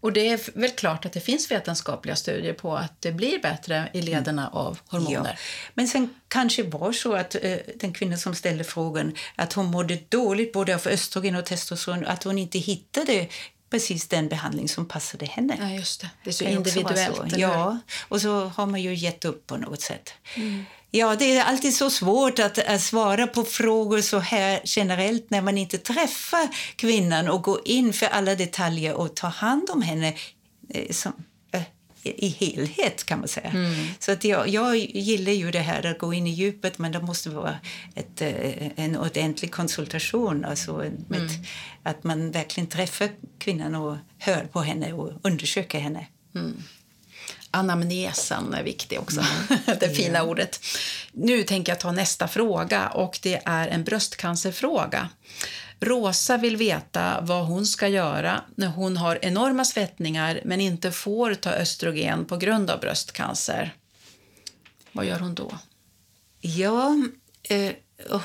Och 0.00 0.12
det 0.12 0.28
är 0.28 0.58
väl 0.60 0.70
klart 0.70 1.04
att 1.04 1.12
det 1.12 1.20
finns 1.20 1.50
vetenskapliga 1.50 2.16
studier 2.16 2.52
på 2.52 2.76
att 2.76 3.02
det 3.02 3.12
blir 3.12 3.38
bättre 3.38 3.90
i 3.92 4.02
lederna 4.02 4.42
mm. 4.42 4.54
av 4.54 4.78
hormoner. 4.88 5.30
Ja. 5.30 5.40
Men 5.74 5.88
sen 5.88 6.14
kanske 6.28 6.62
var 6.62 6.92
så 6.92 7.14
att 7.14 7.34
eh, 7.42 7.56
den 7.74 7.92
kvinna 7.92 8.16
som 8.16 8.34
ställde 8.34 8.64
frågan 8.64 9.14
att 9.36 9.52
hon 9.52 9.66
mådde 9.66 9.98
dåligt 10.08 10.52
både 10.52 10.74
av 10.74 10.86
östrogen 10.86 11.36
och 11.36 11.44
testosteron, 11.44 12.06
att 12.06 12.24
hon 12.24 12.38
inte 12.38 12.58
hittade 12.58 13.28
precis 13.70 14.08
den 14.08 14.28
behandling 14.28 14.68
som 14.68 14.88
passade 14.88 15.26
henne. 15.26 15.56
Ja, 15.60 15.70
just 15.70 16.00
det. 16.00 16.10
Det 16.24 16.30
är 16.30 16.34
så 16.34 16.44
individuellt. 16.44 17.16
Så. 17.16 17.26
Ja, 17.36 17.78
och 18.08 18.20
så 18.20 18.44
har 18.44 18.66
man 18.66 18.82
ju 18.82 18.94
gett 18.94 19.24
upp 19.24 19.46
på 19.46 19.56
något 19.56 19.80
sätt. 19.80 20.12
Mm. 20.34 20.64
Ja, 20.96 21.16
det 21.16 21.36
är 21.36 21.44
alltid 21.44 21.74
så 21.74 21.90
svårt 21.90 22.38
att, 22.38 22.58
att, 22.58 22.80
svara 22.80 23.26
på 23.26 23.44
frågor 23.44 24.00
så 24.00 24.18
här 24.18 24.60
generellt 24.64 25.30
när 25.30 25.42
man 25.42 25.58
inte 25.58 25.78
träffar 25.78 26.48
kvinnan 26.76 27.28
och 27.28 27.42
går 27.42 27.60
in 27.64 27.92
för 27.92 28.06
alla 28.06 28.34
detaljer 28.34 28.94
och 28.94 29.16
tar 29.16 29.28
hand 29.28 29.70
om 29.70 29.82
henne 29.82 30.14
eh, 30.68 30.90
som, 30.90 31.12
eh, 31.52 31.62
i 32.02 32.28
helhet 32.28 33.04
kan 33.04 33.18
man 33.18 33.28
säga. 33.28 33.50
Mm. 33.50 33.86
Så 33.98 34.12
att 34.12 34.24
jag, 34.24 34.48
jag 34.48 34.76
gillar 34.76 35.32
ju 35.32 35.50
det 35.50 35.58
här 35.58 35.86
att 35.86 35.98
gå 35.98 36.14
in 36.14 36.26
i 36.26 36.30
djupet 36.30 36.78
men 36.78 36.92
det 36.92 37.00
måste 37.00 37.30
vara 37.30 37.56
ett, 37.94 38.22
eh, 38.22 38.68
en 38.76 38.96
ordentlig 38.96 39.52
konsultation. 39.52 40.44
Alltså 40.44 40.72
med, 41.08 41.20
mm. 41.20 41.44
Att 41.82 42.04
man 42.04 42.30
verkligen 42.30 42.68
träffar 42.68 43.08
kvinnan 43.38 43.74
och 43.74 43.96
hör 44.18 44.44
på 44.44 44.60
henne 44.60 44.92
och 44.92 45.12
undersöker 45.22 45.78
henne. 45.78 46.06
Mm 46.34 46.62
anamnesen 47.56 48.54
är 48.54 48.62
viktig 48.62 49.00
också, 49.00 49.20
mm. 49.20 49.60
det 49.80 49.88
fina 49.88 50.18
yeah. 50.18 50.28
ordet. 50.28 50.60
Nu 51.12 51.42
tänker 51.42 51.72
jag 51.72 51.80
ta 51.80 51.92
nästa 51.92 52.28
fråga 52.28 52.88
och 52.88 53.18
det 53.22 53.42
är 53.44 53.68
en 53.68 53.84
bröstcancerfråga. 53.84 55.08
Rosa 55.80 56.36
vill 56.36 56.56
veta 56.56 57.20
vad 57.20 57.46
hon 57.46 57.66
ska 57.66 57.88
göra 57.88 58.40
när 58.54 58.66
hon 58.66 58.96
har 58.96 59.18
enorma 59.22 59.64
svettningar 59.64 60.40
men 60.44 60.60
inte 60.60 60.92
får 60.92 61.34
ta 61.34 61.50
östrogen 61.50 62.24
på 62.24 62.36
grund 62.36 62.70
av 62.70 62.80
bröstcancer. 62.80 63.74
Vad 64.92 65.06
gör 65.06 65.18
hon 65.18 65.34
då? 65.34 65.58
Ja, 66.40 66.96
eh, 67.42 67.72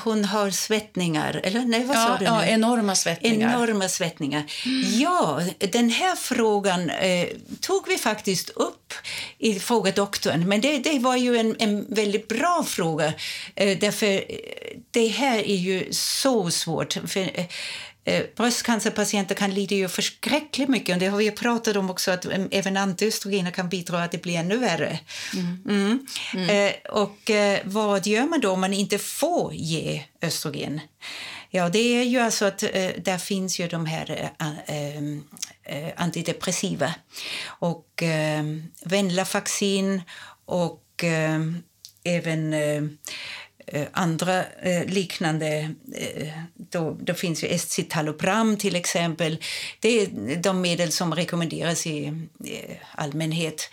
hon 0.04 0.24
har 0.24 0.50
svettningar. 0.50 1.40
Eller 1.44 1.64
nej, 1.64 1.84
vad 1.84 1.96
ja, 1.96 2.06
sa 2.06 2.16
du 2.18 2.24
ja, 2.24 2.44
enorma 2.44 2.94
svettningar. 2.94 3.54
Enorma 3.54 3.88
svettningar. 3.88 4.44
Mm. 4.66 5.00
Ja, 5.00 5.42
den 5.58 5.90
här 5.90 6.16
frågan 6.16 6.90
eh, 6.90 7.26
tog 7.60 7.88
vi 7.88 7.98
faktiskt 7.98 8.50
upp 8.50 8.94
i 9.38 9.60
Fråga 9.60 9.92
doktorn. 9.92 10.48
Men 10.48 10.60
det, 10.60 10.78
det 10.78 10.98
var 10.98 11.16
ju 11.16 11.36
en, 11.36 11.56
en 11.58 11.94
väldigt 11.94 12.28
bra 12.28 12.64
fråga. 12.66 13.12
Eh, 13.54 13.78
därför 13.78 14.06
eh, 14.06 14.20
det 14.90 15.06
här 15.06 15.38
är 15.38 15.56
ju 15.56 15.92
så 15.92 16.50
svårt. 16.50 16.92
För, 17.06 17.20
eh, 17.20 17.44
Eh, 18.04 18.24
bröstcancerpatienter 18.36 19.34
kan 19.34 19.54
lida 19.54 19.74
ju 19.74 19.88
förskräckligt 19.88 20.68
mycket. 20.68 20.94
Och 20.94 21.00
det 21.00 21.06
har 21.06 21.18
vi 21.18 21.30
pratat 21.30 21.76
om 21.76 21.90
också, 21.90 22.10
att 22.10 22.26
um, 22.26 22.48
även 22.50 22.76
antiöstrogener 22.76 23.50
kan 23.50 23.68
bidra 23.68 23.96
till 23.96 24.04
att 24.04 24.12
det 24.12 24.22
blir 24.22 24.34
ännu 24.34 24.56
värre. 24.56 24.98
Mm. 25.34 25.62
Mm. 25.68 26.06
Mm. 26.34 26.66
Eh, 26.66 26.92
och 26.92 27.30
eh, 27.30 27.60
vad 27.64 28.06
gör 28.06 28.26
man 28.26 28.40
då 28.40 28.50
om 28.50 28.60
man 28.60 28.72
inte 28.72 28.98
får 28.98 29.54
ge 29.54 30.04
östrogen? 30.22 30.80
Ja, 31.50 31.68
det 31.68 31.78
är 31.78 32.04
ju 32.04 32.18
alltså 32.18 32.44
att 32.44 32.62
eh, 32.62 32.90
där 32.98 33.18
finns 33.18 33.60
ju 33.60 33.68
de 33.68 33.86
här 33.86 34.30
eh, 34.66 34.96
eh, 35.76 35.92
antidepressiva 35.96 36.94
och 37.46 38.02
eh, 38.02 38.42
Venlafaxin 38.84 40.02
och 40.44 41.04
även 42.04 42.54
Eh, 43.66 43.86
andra 43.92 44.44
eh, 44.44 44.84
liknande... 44.84 45.74
Eh, 45.94 46.28
då, 46.54 46.96
då 47.00 47.14
finns 47.14 47.44
ju 47.44 47.48
escitalopram 47.48 48.56
till 48.56 48.76
exempel. 48.76 49.38
Det 49.80 49.88
är 49.88 50.36
de 50.36 50.60
medel 50.60 50.92
som 50.92 51.14
rekommenderas 51.14 51.86
i 51.86 52.12
allmänhet 52.94 53.70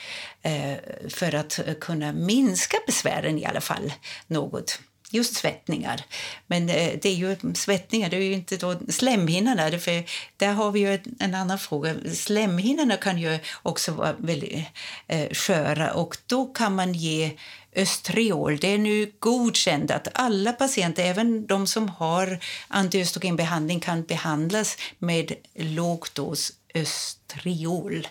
för 1.10 1.36
att 1.36 1.60
kunna 1.82 2.14
minska 2.14 2.78
besvären 2.88 3.40
i 3.40 3.46
alla 3.46 3.62
fall 3.62 3.94
något 4.28 4.80
just 5.12 5.36
svettningar. 5.36 6.02
Men 6.48 6.70
eh, 6.70 6.92
det 7.02 7.10
är 7.10 7.14
ju 7.14 7.36
svettningar, 7.54 8.10
det 8.10 8.18
är 8.18 8.22
ju 8.22 8.34
inte 8.34 8.58
då 8.58 8.76
slemhinnorna. 8.90 9.80
För 9.80 10.04
där 10.38 10.54
har 10.54 10.72
vi 10.72 10.80
ju 10.80 11.00
en 11.20 11.36
annan 11.36 11.60
fråga. 11.60 11.96
Slemhinnorna 12.14 12.98
kan 12.98 13.18
ju 13.18 13.40
också 13.64 13.92
vara 13.92 14.16
väldigt 14.18 14.66
eh, 15.08 15.30
sköra 15.32 15.94
och 15.94 16.18
då 16.26 16.46
kan 16.46 16.76
man 16.76 16.94
ge 16.94 17.32
östriol. 17.76 18.58
Det 18.58 18.68
är 18.68 18.78
nu 18.78 19.12
godkänt 19.20 19.92
att 19.92 20.08
alla 20.14 20.54
patienter, 20.54 21.04
även 21.04 21.48
de 21.48 21.68
som 21.68 21.90
har 21.90 22.40
antiöstrogenbehandling, 22.68 23.80
kan 23.80 24.04
behandlas 24.04 24.78
med 25.00 25.34
lågdos 25.56 26.52
östriol. 26.74 28.08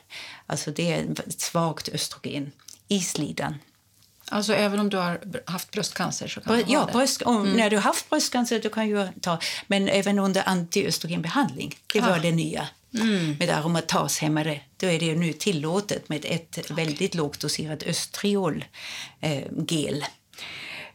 Alltså 0.46 0.70
det 0.70 0.92
är 0.92 1.10
ett 1.26 1.40
svagt 1.40 1.88
östrogen 1.88 2.52
i 2.88 3.00
slidan. 3.00 3.54
Alltså 4.30 4.54
även 4.54 4.80
om 4.80 4.90
du 4.90 4.96
har 4.96 5.20
haft 5.44 5.70
bröstcancer? 5.70 6.28
så 6.28 6.40
kan 6.40 6.56
Br 6.56 6.64
ja, 6.68 6.84
det. 6.86 6.92
Bröst, 6.92 7.22
om, 7.22 7.40
mm. 7.40 7.56
när 7.56 7.70
du 7.70 7.76
har 7.76 7.82
haft 7.82 8.10
bröstcancer 8.10 8.60
du 8.60 8.68
kan 8.68 8.88
ju 8.88 9.08
ta, 9.20 9.38
men 9.66 9.88
även 9.88 10.18
under 10.18 10.42
antiöstrogenbehandling. 10.46 11.78
Det 11.92 12.00
var 12.00 12.16
ah. 12.16 12.18
det 12.18 12.32
nya. 12.32 12.68
Mm. 12.94 13.36
Med 13.38 13.50
aromatashämmare 13.50 14.60
då 14.76 14.86
är 14.86 14.98
det 14.98 15.14
nu 15.14 15.32
tillåtet 15.32 16.08
med 16.08 16.24
ett 16.24 16.58
okay. 16.58 16.76
väldigt 16.76 17.14
lågt 17.14 17.40
doserat 17.40 17.82
östriolgel. 17.82 18.64
Eh, 19.20 20.04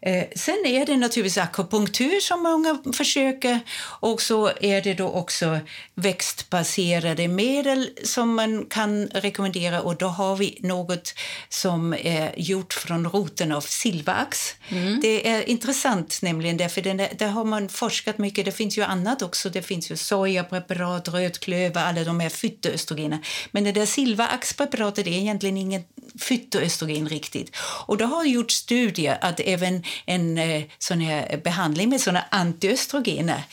Eh, 0.06 0.26
sen 0.36 0.66
är 0.66 0.86
det 0.86 0.98
naturligtvis 0.98 1.38
akupunktur 1.38 2.20
som 2.20 2.44
många 2.44 2.78
försöker 2.94 3.60
och 3.84 4.22
så 4.22 4.52
är 4.62 4.82
det 4.82 4.94
då 4.94 5.10
också 5.10 5.60
växtbaserade 5.96 7.28
medel 7.28 7.90
som 8.04 8.36
man 8.36 8.66
kan 8.66 9.08
rekommendera 9.08 9.82
och 9.82 9.98
då 9.98 10.08
har 10.08 10.36
vi 10.36 10.58
något 10.62 11.14
som 11.50 11.94
är 11.94 12.34
gjort 12.38 12.74
från 12.74 13.10
roten 13.10 13.52
av 13.52 13.62
silverax. 13.62 14.56
Mm. 14.70 15.00
Det 15.02 15.30
är 15.30 15.50
intressant 15.50 16.20
nämligen 16.22 16.58
därför 16.58 16.82
den 16.82 16.98
där, 16.98 17.28
har 17.28 17.46
man 17.46 17.70
forskat 17.70 18.18
mycket. 18.18 18.46
Det 18.46 18.52
finns 18.52 18.78
ju 18.78 18.82
annat 18.82 19.22
också. 19.22 19.50
Det 19.50 19.62
finns 19.62 19.92
ju 19.92 19.98
sojapreparat, 19.98 21.08
rödklöver, 21.08 21.82
alla 21.82 22.04
de 22.04 22.20
här 22.20 22.30
fytoöstrogener. 22.30 23.20
Men 23.52 23.64
det 23.64 23.72
där 23.72 23.86
silveraxpreparatet 23.86 25.08
är 25.08 25.12
egentligen 25.12 25.58
ingen 25.58 25.84
fytoöstrogen 26.20 27.10
riktigt. 27.10 27.56
Och 27.88 27.98
då 27.98 28.06
har 28.06 28.26
gjort 28.26 28.52
studier 28.52 29.18
att 29.22 29.40
även 29.40 29.84
en 30.06 30.38
eh, 30.38 30.64
sån 30.78 31.02
här 31.02 31.38
behandling 31.44 31.90
med 31.90 32.02
såna 32.02 32.26
antiöstrogener 32.32 33.44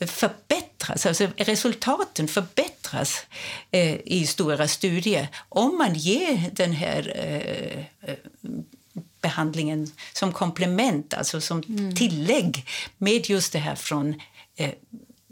förbättras, 0.00 1.06
alltså 1.06 1.28
resultaten 1.36 2.28
förbättras 2.28 3.26
eh, 3.70 3.94
i 4.04 4.26
stora 4.26 4.68
studier 4.68 5.28
om 5.48 5.78
man 5.78 5.94
ger 5.94 6.50
den 6.52 6.72
här 6.72 7.12
eh, 7.16 8.10
eh 8.10 8.18
behandlingen 9.20 9.92
som 10.12 10.32
komplement, 10.32 11.14
alltså 11.14 11.40
som 11.40 11.62
mm. 11.68 11.94
tillägg 11.94 12.66
med 12.98 13.30
just 13.30 13.52
det 13.52 13.58
här 13.58 13.74
från 13.74 14.20
eh, 14.56 14.70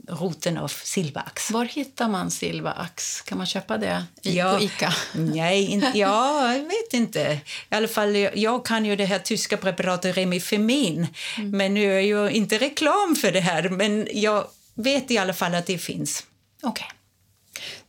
roten 0.09 0.59
av 0.59 0.69
silverax. 0.69 1.51
Var 1.51 1.65
hittar 1.65 2.09
man 2.09 2.31
silverax? 2.31 3.21
Kan 3.21 3.39
man 3.39 3.47
köpa 3.47 3.79
det 3.79 4.05
i, 4.23 4.37
ja, 4.37 4.57
på 4.59 4.65
Ica? 4.65 4.95
Nej, 5.15 5.65
in, 5.65 5.87
ja, 5.95 6.55
jag 6.55 6.65
vet 6.65 6.93
inte. 6.93 7.41
I 7.71 7.75
alla 7.75 7.89
fall, 7.89 8.17
jag 8.17 8.67
kan 8.67 8.85
ju 8.85 8.97
det 8.97 9.05
här 9.05 9.19
tyska 9.19 9.57
preparatet 9.57 10.17
Remifemin. 10.17 11.07
Mm. 11.39 11.51
Men 11.51 11.75
nu 11.75 11.93
är 11.93 12.01
jag 12.01 12.31
inte 12.31 12.59
reklam 12.59 13.17
för 13.17 13.33
det 13.33 13.41
här, 13.41 13.69
men 13.69 14.09
jag 14.13 14.47
vet 14.75 15.11
i 15.11 15.19
alla 15.19 15.35
fall 15.35 15.55
att 15.55 15.67
det 15.67 15.79
finns. 15.79 16.25
Okej. 16.63 16.71
Okay. 16.71 16.97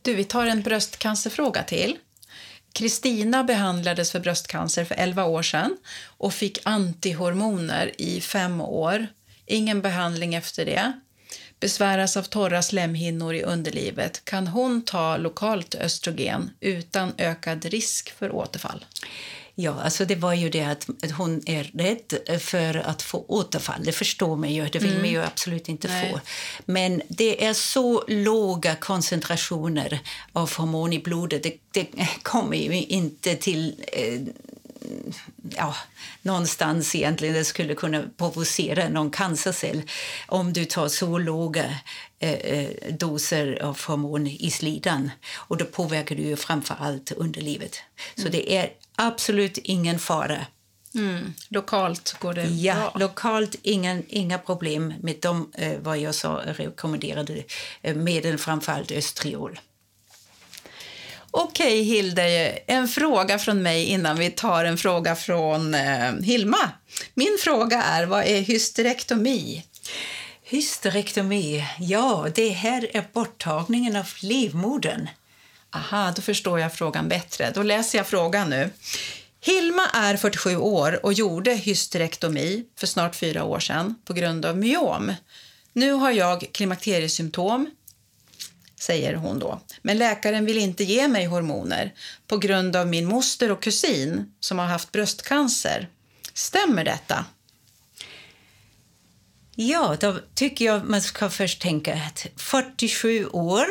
Du, 0.02 0.14
vi 0.14 0.24
tar 0.24 0.46
en 0.46 0.62
bröstcancerfråga 0.62 1.62
till. 1.62 1.98
Kristina 2.72 3.44
behandlades 3.44 4.12
för 4.12 4.20
bröstcancer 4.20 4.84
för 4.84 4.94
11 4.94 5.24
år 5.24 5.42
sedan 5.42 5.76
och 6.04 6.34
fick 6.34 6.58
antihormoner 6.64 7.92
i 7.98 8.20
fem 8.20 8.60
år. 8.60 9.06
Ingen 9.46 9.82
behandling 9.82 10.34
efter 10.34 10.64
det 10.66 10.92
besväras 11.60 12.16
av 12.16 12.22
torra 12.22 12.62
slemhinnor 12.62 13.34
i 13.34 13.42
underlivet 13.42 14.24
kan 14.24 14.46
hon 14.46 14.82
ta 14.82 15.16
lokalt 15.16 15.74
östrogen 15.74 16.50
utan 16.60 17.12
ökad 17.18 17.64
risk 17.64 18.18
för 18.18 18.34
återfall? 18.34 18.84
Ja, 19.60 19.80
alltså 19.84 20.04
det 20.04 20.14
var 20.14 20.34
ju 20.34 20.50
det 20.50 20.64
att 20.64 20.86
hon 21.16 21.42
är 21.46 21.64
rädd 21.64 22.40
för 22.40 22.74
att 22.74 23.02
få 23.02 23.24
återfall. 23.28 23.84
Det 23.84 23.92
förstår 23.92 24.36
man 24.36 24.52
ju, 24.52 24.68
det 24.68 24.78
vill 24.78 24.90
mm. 24.90 25.02
man 25.02 25.10
ju 25.10 25.22
absolut 25.22 25.68
inte 25.68 25.88
Nej. 25.88 26.12
få. 26.12 26.20
Men 26.64 27.02
det 27.08 27.44
är 27.44 27.54
så 27.54 28.04
låga 28.08 28.74
koncentrationer 28.74 30.00
av 30.32 30.54
hormon 30.54 30.92
i 30.92 30.98
blodet. 30.98 31.42
Det, 31.42 31.56
det 31.70 31.88
kommer 32.22 32.56
ju 32.56 32.84
inte 32.86 33.34
till 33.34 33.84
eh, 33.92 34.20
ja, 35.58 35.74
någonstans 36.22 36.94
egentligen 36.94 37.34
det 37.34 37.44
skulle 37.44 37.74
kunna 37.74 38.04
provocera 38.16 38.88
någon 38.88 39.10
cancercell 39.10 39.82
om 40.26 40.52
du 40.52 40.64
tar 40.64 40.88
så 40.88 41.18
låga 41.18 41.64
eh, 42.18 42.32
eh, 42.32 42.70
doser 42.90 43.62
av 43.62 43.78
hormon 43.86 44.26
i 44.26 44.50
slidan. 44.50 45.10
Och 45.34 45.56
då 45.56 45.64
påverkar 45.64 46.16
du 46.16 46.22
ju 46.22 46.36
framför 46.36 46.76
allt 46.80 47.12
underlivet. 47.12 47.76
Så 48.14 48.20
mm. 48.20 48.32
det 48.32 48.56
är 48.56 48.70
absolut 48.96 49.58
ingen 49.58 49.98
fara. 49.98 50.46
Mm. 50.94 51.34
Lokalt 51.48 52.16
går 52.20 52.34
det 52.34 52.44
ja, 52.44 52.74
bra? 52.74 52.92
lokalt 52.94 53.56
ingen, 53.62 54.02
inga 54.08 54.38
problem 54.38 54.94
med 55.00 55.16
de 55.20 55.52
eh, 55.54 55.78
vad 55.80 55.98
jag 55.98 56.14
sa 56.14 56.42
rekommenderade 56.46 57.44
eh, 57.82 57.96
medel, 57.96 58.38
framförallt 58.38 58.90
östriol. 58.90 59.60
Okej, 61.30 61.82
Hilde, 61.82 62.22
en 62.66 62.88
fråga 62.88 63.38
från 63.38 63.62
mig 63.62 63.84
innan 63.84 64.16
vi 64.16 64.30
tar 64.30 64.64
en 64.64 64.78
fråga 64.78 65.16
från 65.16 65.74
eh, 65.74 66.12
Hilma. 66.22 66.70
Min 67.14 67.38
fråga 67.40 67.82
är, 67.82 68.06
vad 68.06 68.24
är 68.24 68.40
hysterektomi? 68.40 69.64
Hysterektomi, 70.44 71.64
ja, 71.78 72.26
det 72.34 72.48
här 72.48 72.96
är 72.96 73.04
borttagningen 73.12 73.96
av 73.96 74.06
livmodern. 74.22 75.08
Aha, 75.70 76.12
då 76.16 76.22
förstår 76.22 76.60
jag 76.60 76.74
frågan 76.74 77.08
bättre. 77.08 77.50
Då 77.54 77.62
läser 77.62 77.98
jag 77.98 78.06
frågan 78.06 78.50
nu. 78.50 78.70
Hilma 79.40 79.86
är 79.92 80.16
47 80.16 80.56
år 80.56 81.06
och 81.06 81.12
gjorde 81.12 81.54
hysterektomi 81.54 82.64
för 82.76 82.86
snart 82.86 83.16
fyra 83.16 83.44
år 83.44 83.60
sedan 83.60 83.94
på 84.04 84.12
grund 84.12 84.46
av 84.46 84.56
myom. 84.56 85.12
Nu 85.72 85.92
har 85.92 86.10
jag 86.10 86.46
klimakteriesymptom, 86.52 87.70
säger 88.82 89.14
hon 89.14 89.38
då. 89.38 89.60
Men 89.82 89.98
läkaren 89.98 90.44
vill 90.44 90.58
inte 90.58 90.84
ge 90.84 91.08
mig 91.08 91.26
hormoner 91.26 91.94
på 92.26 92.36
grund 92.36 92.76
av 92.76 92.86
min 92.86 93.06
moster 93.06 93.50
och 93.50 93.62
kusin 93.62 94.32
som 94.40 94.58
har 94.58 94.66
haft 94.66 94.92
bröstcancer. 94.92 95.88
Stämmer 96.34 96.84
detta? 96.84 97.24
Ja, 99.60 99.96
då 100.00 100.18
tycker 100.34 100.64
jag 100.64 100.84
man 100.84 101.02
ska 101.02 101.30
först 101.30 101.62
tänka 101.62 101.94
att 101.94 102.26
47 102.36 103.26
år, 103.26 103.66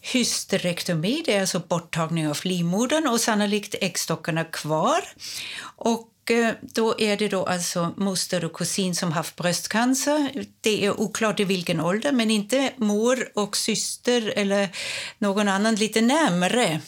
hysterektomi, 0.00 1.22
det 1.26 1.34
är 1.34 1.40
alltså 1.40 1.62
borttagning 1.68 2.28
av 2.28 2.38
livmodern 2.44 3.06
och 3.06 3.20
sannolikt 3.20 3.74
äggstockarna 3.80 4.44
kvar. 4.44 5.00
Och 5.76 6.08
Eh, 6.30 6.50
då 6.60 6.94
är 6.98 7.16
det 7.16 7.28
då 7.28 7.44
alltså 7.44 7.94
moster 7.96 8.44
och 8.44 8.52
kusin 8.52 8.94
som 8.94 9.12
haft 9.12 9.36
bröstcancer. 9.36 10.44
Det 10.60 10.84
är 10.84 11.00
oklart 11.00 11.40
i 11.40 11.44
vilken 11.44 11.80
ålder, 11.80 12.12
men 12.12 12.30
inte 12.30 12.72
mor 12.76 13.28
och 13.34 13.56
syster 13.56 14.32
eller 14.36 14.68
någon 15.18 15.48
annan 15.48 15.74
lite 15.74 16.00
närmare. 16.00 16.80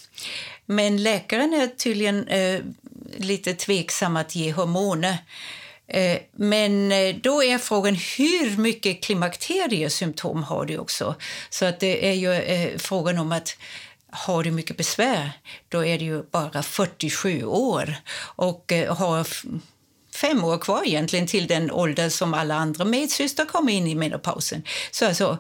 Men 0.67 1.03
läkaren 1.03 1.55
är 1.55 1.67
tydligen 1.67 2.29
eh, 2.29 2.61
lite 3.17 3.55
tveksam 3.55 4.17
att 4.17 4.35
ge 4.35 4.53
hormoner. 4.53 5.17
Eh, 5.89 6.19
men 6.33 6.93
eh, 6.93 7.17
då 7.23 7.43
är 7.43 7.59
frågan 7.59 7.95
hur 7.95 8.57
mycket 8.57 9.03
klimakteriesymptom 9.03 10.43
har 10.43 10.65
du 10.65 10.79
också? 10.79 11.15
Så 11.51 11.65
att 11.65 11.81
det 11.81 12.09
är 12.09 12.13
ju 12.13 12.33
eh, 12.33 12.79
frågan 12.79 13.19
om 13.19 13.33
att 13.33 13.57
har 14.11 14.43
du 14.43 14.51
mycket 14.51 14.77
besvär, 14.77 15.31
då 15.69 15.85
är 15.85 15.99
det 15.99 16.05
ju 16.05 16.23
bara 16.23 16.63
47 16.63 17.45
år 17.45 17.95
och 18.37 18.73
eh, 18.73 18.97
har 18.97 19.27
fem 20.15 20.45
år 20.45 20.59
kvar 20.59 20.83
egentligen 20.87 21.27
till 21.27 21.47
den 21.47 21.71
ålder 21.71 22.09
som 22.09 22.35
alla 22.35 22.55
andra 22.55 22.85
medsystrar 22.85 23.47
kommer 23.47 23.73
in 23.73 23.87
i 23.87 23.95
menopausen. 23.95 24.63
Så 24.91 25.07
alltså, 25.07 25.39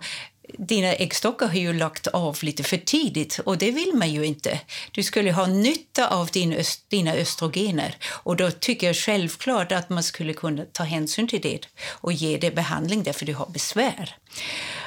dina 0.58 0.92
äggstockar 0.92 1.46
har 1.46 1.54
ju 1.54 1.72
lagt 1.72 2.06
av 2.06 2.38
lite 2.42 2.62
för 2.62 2.76
tidigt 2.76 3.38
och 3.38 3.58
det 3.58 3.70
vill 3.70 3.92
man 3.94 4.12
ju 4.12 4.26
inte. 4.26 4.60
Du 4.92 5.02
skulle 5.02 5.32
ha 5.32 5.46
nytta 5.46 6.08
av 6.08 6.26
din 6.26 6.52
öst, 6.52 6.90
dina 6.90 7.14
östrogener 7.14 7.96
och 8.06 8.36
då 8.36 8.50
tycker 8.50 8.86
jag 8.86 8.96
självklart 8.96 9.72
att 9.72 9.90
man 9.90 10.02
skulle 10.02 10.32
kunna 10.32 10.64
ta 10.72 10.84
hänsyn 10.84 11.28
till 11.28 11.40
det 11.40 11.60
och 11.86 12.12
ge 12.12 12.36
dig 12.36 12.50
behandling 12.50 13.02
därför 13.02 13.26
du 13.26 13.34
har 13.34 13.46
besvär. 13.46 14.16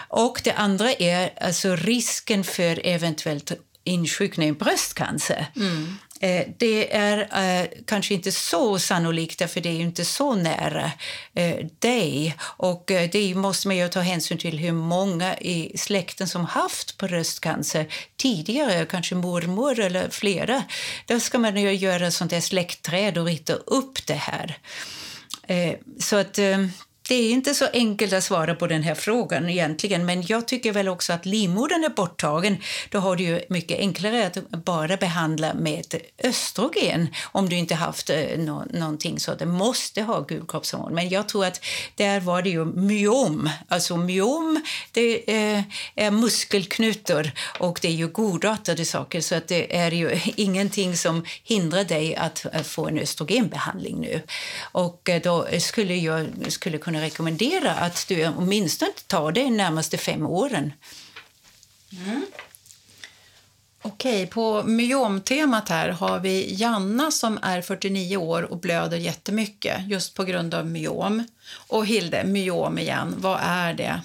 Och 0.08 0.42
det 0.44 0.52
andra 0.52 0.94
är 0.94 1.34
alltså 1.42 1.76
risken 1.76 2.44
för 2.44 2.82
eventuellt 2.84 3.52
insjukna 3.84 4.46
i 4.46 4.52
bröstcancer. 4.52 5.48
Mm. 5.56 5.98
Eh, 6.22 6.48
det 6.58 6.96
är 6.96 7.18
eh, 7.62 7.70
kanske 7.86 8.14
inte 8.14 8.32
så 8.32 8.80
sannolikt, 8.80 9.52
för 9.52 9.62
det 9.62 9.70
är 9.70 9.80
inte 9.80 10.06
så 10.06 10.36
nära 10.36 10.92
eh, 11.34 11.66
dig. 11.80 12.36
Och 12.42 12.84
det 13.12 13.36
måste 13.36 13.68
man 13.68 13.78
ju 13.78 13.88
ta 13.88 14.00
hänsyn 14.00 14.38
till 14.38 14.60
hur 14.60 14.72
många 14.72 15.38
i 15.38 15.78
släkten 15.78 16.28
som 16.28 16.46
haft 16.46 16.98
bröstcancer 16.98 17.88
tidigare, 18.18 18.86
kanske 18.86 19.16
mormor 19.16 19.80
eller 19.80 20.10
flera. 20.10 20.64
Då 21.06 21.20
ska 21.20 21.40
man 21.40 21.58
ju 21.58 21.74
göra 21.74 22.12
sånt 22.12 22.32
där 22.32 22.42
släktträd 22.42 23.18
och 23.18 23.26
rita 23.26 23.54
upp 23.54 24.08
det 24.08 24.14
här. 24.14 24.58
Så 26.00 26.16
att 26.16 26.40
det 27.12 27.16
är 27.16 27.32
inte 27.32 27.54
så 27.54 27.68
enkelt 27.74 28.14
att 28.14 28.24
svara 28.24 28.56
på 28.56 28.68
den 28.68 28.84
här 28.84 28.96
frågan 28.96 29.50
egentligen, 29.50 30.06
men 30.06 30.24
jag 30.28 30.48
tycker 30.48 30.72
väl 30.72 30.88
också 30.88 31.14
att 31.14 31.26
livmodern 31.26 31.84
är 31.84 31.90
borttagen. 31.90 32.58
Då 32.90 33.00
har 33.00 33.16
du 33.16 33.24
ju 33.24 33.42
mycket 33.50 33.80
enklare 33.80 34.28
att 34.28 34.50
bara 34.50 34.98
behandla 34.98 35.54
med 35.54 35.96
östrogen 36.24 37.08
om 37.24 37.50
du 37.50 37.56
inte 37.56 37.76
haft 37.76 38.10
eh, 38.10 38.18
nå 38.38 38.66
någonting 38.74 39.20
så 39.20 39.36
det 39.36 39.46
måste 39.46 40.02
ha 40.02 40.20
gulkroppshormon. 40.20 40.96
Men 40.96 41.10
jag 41.10 41.30
tror 41.30 41.46
att 41.46 41.66
där 41.96 42.20
var 42.20 42.42
det 42.42 42.50
ju 42.50 42.66
myom. 42.66 43.50
Alltså 43.68 43.98
myom, 43.98 44.64
det 44.92 45.30
eh, 45.30 45.64
är, 45.96 46.12
muskelknutor 46.12 47.32
och 47.60 47.80
det 47.82 47.88
är 47.88 47.92
ju 47.92 48.08
godartade 48.08 48.86
saker 48.86 49.22
så 49.22 49.36
att 49.36 49.48
det 49.48 49.78
är 49.78 49.92
ju 49.92 50.20
ingenting 50.36 50.98
som 50.98 51.26
hindrar 51.44 51.84
dig 51.84 52.16
att, 52.16 52.46
eh, 52.54 52.62
få 52.62 52.88
en 52.88 53.00
östrogenbehandling 53.00 54.00
nu. 54.00 54.22
Och 54.62 55.10
då 55.24 55.48
skulle 55.60 55.96
jag 55.96 56.28
skulle 56.48 56.78
kunna 56.78 57.01
rekommendera 57.02 57.72
att 57.72 58.06
du 58.08 58.28
åtminstone 58.28 58.92
tar 59.08 59.32
det 59.32 59.44
de 59.44 59.50
närmaste 59.50 59.98
fem 59.98 60.26
åren. 60.26 60.74
Mm. 61.92 62.26
Okej, 63.84 64.28
på 64.28 64.64
myomtemat 64.64 65.70
här 65.70 65.90
har 65.90 66.20
vi 66.20 66.54
Janna 66.54 67.12
som 67.12 67.40
är 67.42 67.62
49 67.62 68.18
år 68.18 68.44
och 68.44 68.60
blöder 68.60 68.98
jättemycket 68.98 69.88
just 69.88 70.14
på 70.14 70.24
grund 70.24 70.54
av 70.54 70.68
myom. 70.68 71.24
Och 71.68 71.86
Hilde, 71.86 72.24
myom 72.24 72.80
igen, 72.80 73.16
vad 73.18 73.40
är 73.44 73.74
det? 73.74 74.02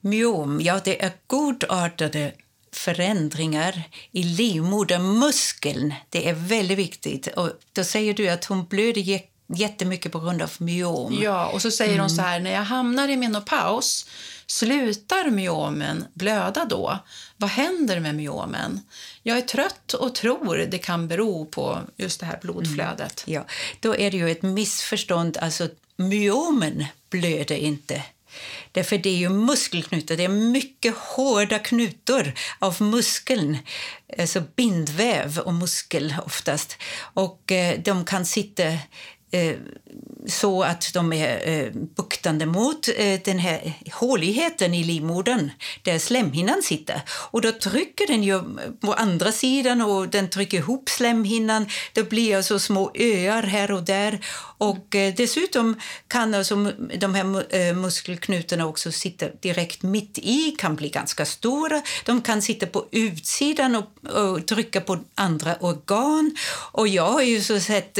Myom, 0.00 0.60
ja 0.60 0.80
det 0.84 1.04
är 1.04 1.12
godartade 1.26 2.32
förändringar 2.72 3.82
i 4.12 4.22
livmodermuskeln. 4.22 5.94
Det 6.08 6.28
är 6.28 6.34
väldigt 6.34 6.78
viktigt. 6.78 7.26
Och 7.26 7.50
då 7.72 7.84
säger 7.84 8.14
du 8.14 8.28
att 8.28 8.44
hon 8.44 8.66
blöder 8.66 9.00
jättemycket 9.54 10.12
på 10.12 10.20
grund 10.20 10.42
av 10.42 10.52
myom. 10.58 11.18
Ja, 11.22 11.46
och 11.46 11.62
så 11.62 11.70
säger 11.70 11.92
mm. 11.92 12.00
hon 12.00 12.10
så 12.10 12.22
här, 12.22 12.40
när 12.40 12.52
jag 12.52 12.62
hamnar 12.62 13.08
i 13.08 13.16
menopaus, 13.16 14.06
slutar 14.46 15.30
myomen 15.30 16.04
blöda 16.14 16.64
då? 16.64 16.98
Vad 17.36 17.50
händer 17.50 18.00
med 18.00 18.14
myomen? 18.14 18.80
Jag 19.22 19.38
är 19.38 19.42
trött 19.42 19.94
och 19.94 20.14
tror 20.14 20.56
det 20.56 20.78
kan 20.78 21.08
bero 21.08 21.44
på 21.44 21.80
just 21.96 22.20
det 22.20 22.26
här 22.26 22.38
blodflödet. 22.42 23.24
Mm. 23.26 23.34
Ja, 23.34 23.52
då 23.80 23.96
är 23.96 24.10
det 24.10 24.16
ju 24.16 24.30
ett 24.30 24.42
missförstånd. 24.42 25.36
Alltså, 25.36 25.68
myomen 25.96 26.84
blöder 27.10 27.56
inte. 27.56 28.02
Därför 28.72 28.98
det 28.98 29.08
är 29.08 29.16
ju 29.16 29.28
muskelknutor, 29.28 30.16
det 30.16 30.24
är 30.24 30.28
mycket 30.28 30.96
hårda 30.96 31.58
knutor 31.58 32.32
av 32.58 32.82
muskeln, 32.82 33.58
alltså 34.18 34.42
bindväv 34.56 35.38
och 35.38 35.54
muskel 35.54 36.14
oftast. 36.26 36.76
Och 37.00 37.52
eh, 37.52 37.80
de 37.80 38.04
kan 38.04 38.26
sitta 38.26 38.62
Eh, 39.30 39.56
så 40.26 40.62
att 40.62 40.90
de 40.94 41.12
är 41.12 41.48
eh, 41.48 41.70
buktande 41.72 42.46
mot 42.46 42.88
eh, 42.96 43.20
den 43.24 43.38
här 43.38 43.72
håligheten 43.92 44.74
i 44.74 44.84
livmodern 44.84 45.50
där 45.82 45.98
slemhinnan 45.98 46.62
sitter. 46.62 47.02
Och 47.30 47.40
då 47.40 47.52
trycker 47.52 48.06
den 48.06 48.22
ju 48.22 48.42
på 48.80 48.92
andra 48.92 49.32
sidan 49.32 49.82
och 49.82 50.08
den 50.08 50.30
trycker 50.30 50.58
ihop 50.58 50.88
slemhinnan. 50.88 51.66
Det 51.92 52.02
blir 52.02 52.36
alltså 52.36 52.58
små 52.58 52.90
öar 52.94 53.42
här 53.42 53.72
och 53.72 53.82
där. 53.82 54.18
Och 54.58 54.86
dessutom 55.16 55.80
kan 56.08 56.34
alltså 56.34 56.72
de 56.98 57.14
här 57.14 57.24
muskelknutarna 57.24 57.74
muskelknutorna 57.74 58.66
också 58.66 58.92
sitta 58.92 59.26
direkt 59.28 59.82
mitt 59.82 60.18
i, 60.18 60.54
kan 60.58 60.76
bli 60.76 60.88
ganska 60.88 61.24
stora. 61.24 61.82
De 62.04 62.22
kan 62.22 62.42
sitta 62.42 62.66
på 62.66 62.86
utsidan 62.92 63.76
och, 63.76 64.14
och 64.14 64.46
trycka 64.46 64.80
på 64.80 64.98
andra 65.14 65.56
organ. 65.60 66.36
Och 66.72 66.88
jag 66.88 67.10
har 67.12 67.22
ju 67.22 67.40
så 67.40 67.60
sett 67.60 67.98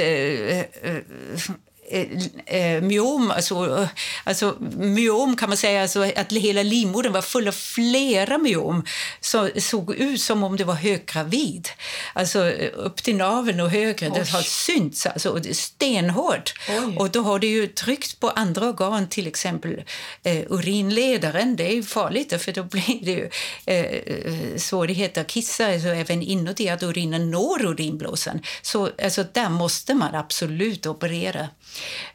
uh, 1.19 1.55
eh, 1.91 2.01
eh 2.47 2.59
Eh, 2.59 2.59
eh, 2.59 2.83
myom, 2.83 3.31
alltså, 3.31 3.89
alltså 4.25 4.57
myom 4.77 5.37
kan 5.37 5.49
man 5.49 5.57
säga, 5.57 5.83
alltså 5.83 6.03
att 6.17 6.33
hela 6.33 6.63
livmodern 6.63 7.13
var 7.13 7.23
full 7.23 7.49
av 7.49 7.53
flera 7.53 8.39
myom 8.39 8.85
som 9.21 9.51
såg 9.57 9.95
ut 9.95 10.21
som 10.21 10.45
om 10.45 10.57
det 10.57 10.65
var 10.65 10.75
höggravid. 10.75 11.69
Alltså 12.13 12.51
upp 12.75 13.03
till 13.03 13.17
naveln 13.17 13.61
och 13.61 13.71
högre, 13.71 14.07
Oj. 14.07 14.13
det 14.15 14.31
har 14.31 14.43
synts 14.43 15.07
alltså, 15.07 15.31
och 15.31 15.41
det 15.41 15.51
är 15.51 15.55
stenhårt. 15.55 16.53
Oj. 16.69 16.97
Och 16.99 17.11
då 17.11 17.23
har 17.23 17.39
det 17.39 17.47
ju 17.47 17.67
tryckt 17.67 18.21
på 18.21 18.31
andra 18.31 18.69
organ, 18.69 19.09
till 19.09 19.27
exempel 19.27 19.83
eh, 20.23 20.45
urinledaren. 20.49 21.57
Det 21.57 21.79
är 21.79 21.83
farligt 21.83 22.43
för 22.43 22.53
då 22.53 22.63
blir 22.63 23.05
det 23.05 23.11
ju 23.11 23.31
eh, 23.67 23.85
eh, 23.85 24.57
svårigheter 24.57 25.21
att 25.21 25.27
kissa, 25.27 25.73
alltså, 25.73 25.89
även 25.89 26.23
inuti 26.23 26.69
att 26.69 26.83
urinen 26.83 27.31
når 27.31 27.67
urinblåsan. 27.67 28.41
Så 28.63 28.91
alltså, 29.03 29.25
där 29.33 29.49
måste 29.49 29.95
man 29.95 30.15
absolut 30.15 30.87
operera. 30.87 31.49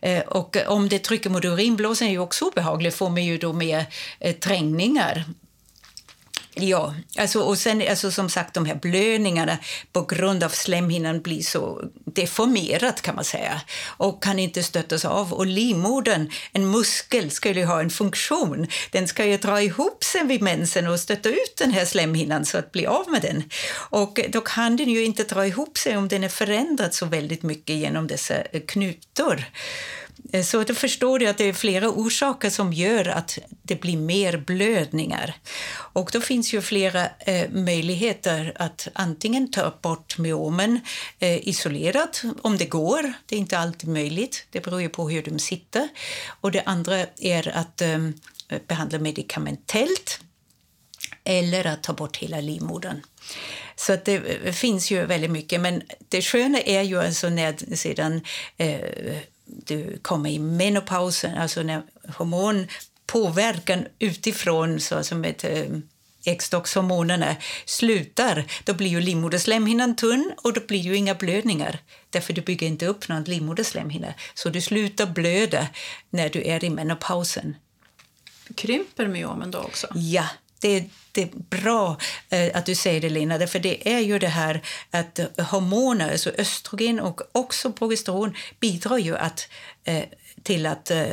Eh, 0.02 0.20
och 0.20 0.58
om 0.68 0.90
det 0.90 1.00
trycker 1.00 1.30
mot 1.30 1.46
urinblåsan 1.46 2.08
är 2.08 2.12
ju 2.12 2.20
också 2.20 2.46
obehagligt, 2.46 2.96
får 2.96 3.10
man 3.10 3.26
ju 3.26 3.38
då 3.38 3.54
mer 3.54 3.86
eh, 4.20 4.36
trängningar. 4.36 5.26
Ja, 6.56 6.96
alltså, 7.18 7.40
och 7.40 7.58
sen 7.58 7.84
alltså, 7.90 8.12
som 8.12 8.30
sagt 8.30 8.54
de 8.54 8.66
här 8.66 8.76
blödningarna 8.76 9.58
på 9.92 10.02
grund 10.02 10.44
av 10.44 10.50
slemhinnan 10.50 11.22
blir 11.22 11.42
så 11.42 11.82
deformerat 12.06 13.02
kan 13.02 13.16
man 13.16 13.24
säga 13.24 13.62
och 13.86 14.24
kan 14.24 14.40
inte 14.40 14.64
stöttas 14.64 15.06
av. 15.06 15.34
Och 15.34 15.46
livmodern, 15.46 16.32
en 16.52 16.72
muskel, 16.72 17.32
skulle 17.32 17.60
ju 17.60 17.66
ha 17.66 17.80
en 17.80 17.90
funktion. 17.90 18.68
Den 18.92 19.08
ska 19.08 19.26
ju 19.26 19.38
dra 19.38 19.62
ihop 19.62 20.04
sig 20.04 20.24
vid 20.26 20.42
mensen 20.42 20.88
och 20.88 21.00
stötta 21.00 21.30
ut 21.30 21.56
den 21.58 21.72
här 21.72 21.86
slemhinnan 21.86 22.46
så 22.46 22.58
att 22.58 22.72
bli 22.72 22.86
av 22.86 23.12
med 23.12 23.22
den. 23.22 23.44
Och 23.74 24.20
då 24.30 24.42
kan 24.42 24.76
den 24.76 24.90
ju 24.90 25.04
inte 25.04 25.24
dra 25.24 25.48
ihop 25.48 25.78
sig 25.78 25.98
om 25.98 26.08
den 26.08 26.24
är 26.24 26.30
förändrad 26.30 26.94
så 26.94 27.06
väldigt 27.06 27.44
mycket 27.44 27.76
genom 27.76 28.08
dessa 28.08 28.36
knutor. 28.68 29.46
Eh, 30.34 30.44
så 30.44 30.64
då 30.64 30.74
förstår 30.74 31.20
du 31.20 31.28
att 31.28 31.38
det 31.38 31.44
är 31.44 31.54
flera 31.54 31.90
orsaker 31.90 32.50
som 32.50 32.74
gör 32.74 33.08
att 33.08 33.40
det 33.62 33.82
blir 33.82 33.98
mer 33.98 34.38
blödningar. 34.38 35.36
Och 35.76 36.10
då 36.14 36.22
finns 36.22 36.54
ju 36.54 36.62
flera 36.62 37.08
eh, 37.20 37.50
möjligheter 37.50 38.54
att 38.56 38.88
antingen 38.94 39.52
ta 39.52 39.74
bort 39.82 40.18
myomen 40.18 40.80
eh, 41.20 41.48
isolerat, 41.48 42.24
om 42.42 42.58
det 42.58 42.66
går. 42.66 43.14
Det 43.26 43.36
är 43.36 43.40
inte 43.40 43.58
alltid 43.58 43.90
möjligt, 43.90 44.48
det 44.50 44.64
beror 44.64 44.82
ju 44.82 44.90
på 44.90 45.10
hur 45.10 45.24
de 45.24 45.40
sitter. 45.40 45.90
Och 46.42 46.52
det 46.52 46.62
andra 46.66 47.06
är 47.20 47.58
att 47.58 47.82
eh, 47.82 48.10
behandla 48.68 49.00
medikamentellt 49.00 50.20
eller 51.24 51.68
att 51.68 51.84
ta 51.84 51.94
bort 51.94 52.18
hela 52.18 52.42
livmodern. 52.42 53.02
Så 53.76 53.94
att 53.94 54.06
det 54.06 54.16
eh, 54.16 54.54
finns 54.54 54.92
ju 54.92 55.06
väldigt 55.06 55.32
mycket. 55.32 55.62
Men 55.62 55.82
det 56.10 56.22
sköna 56.22 56.60
är 56.62 56.82
ju 56.82 57.00
alltså 57.00 57.30
när 57.30 57.76
sedan 57.76 58.22
eh, 58.58 59.18
du 59.66 60.00
kommer 60.02 60.30
i 60.30 60.40
menopausen, 60.40 61.38
alltså 61.38 61.64
när 61.64 61.82
hormonpåverkan 62.18 63.86
utifrån, 64.00 64.80
så 64.80 65.04
som 65.04 65.26
ett 65.26 65.44
eh, 65.44 65.66
äggstockshormonerna 66.26 67.36
slutar, 67.66 68.46
då 68.64 68.74
blir 68.74 68.90
ju 68.90 69.02
livmoderslemhinnan 69.02 69.96
tunn 69.96 70.34
och 70.38 70.54
då 70.54 70.62
blir 70.68 70.80
ju 70.80 70.96
inga 70.96 71.16
blödningar. 71.16 71.80
Därför 72.10 72.34
du 72.34 72.42
bygger 72.42 72.68
inte 72.68 72.86
upp 72.86 73.10
någon 73.10 73.24
livmoderslemhinna. 73.24 74.14
Så 74.34 74.50
du 74.50 74.62
slutar 74.62 75.06
blöda 75.06 75.68
när 76.10 76.30
du 76.30 76.44
är 76.44 76.64
i 76.64 76.70
menopausen. 76.70 77.56
Krymper 78.56 79.08
myomen 79.08 79.52
då 79.52 79.60
också? 79.60 79.88
Ja, 79.96 80.28
det, 80.64 80.84
det 81.12 81.22
är 81.22 81.30
bra 81.34 81.98
eh, 82.30 82.58
att 82.58 82.66
du 82.66 82.76
säger 82.76 83.02
det, 83.02 83.10
Lina. 83.10 83.48
För 83.48 83.60
det 83.60 83.90
är 83.90 84.00
ju 84.00 84.20
det 84.20 84.28
här 84.28 84.62
att 84.92 85.20
hormoner, 85.38 86.12
alltså 86.12 86.32
östrogen 86.38 87.00
och 87.00 87.22
också 87.32 87.72
progesteron 87.72 88.36
bidrar 88.60 88.98
ju 88.98 89.18
att 89.18 89.48
eh, 89.84 90.04
till 90.44 90.66
att 90.66 90.92
eh, 90.92 91.06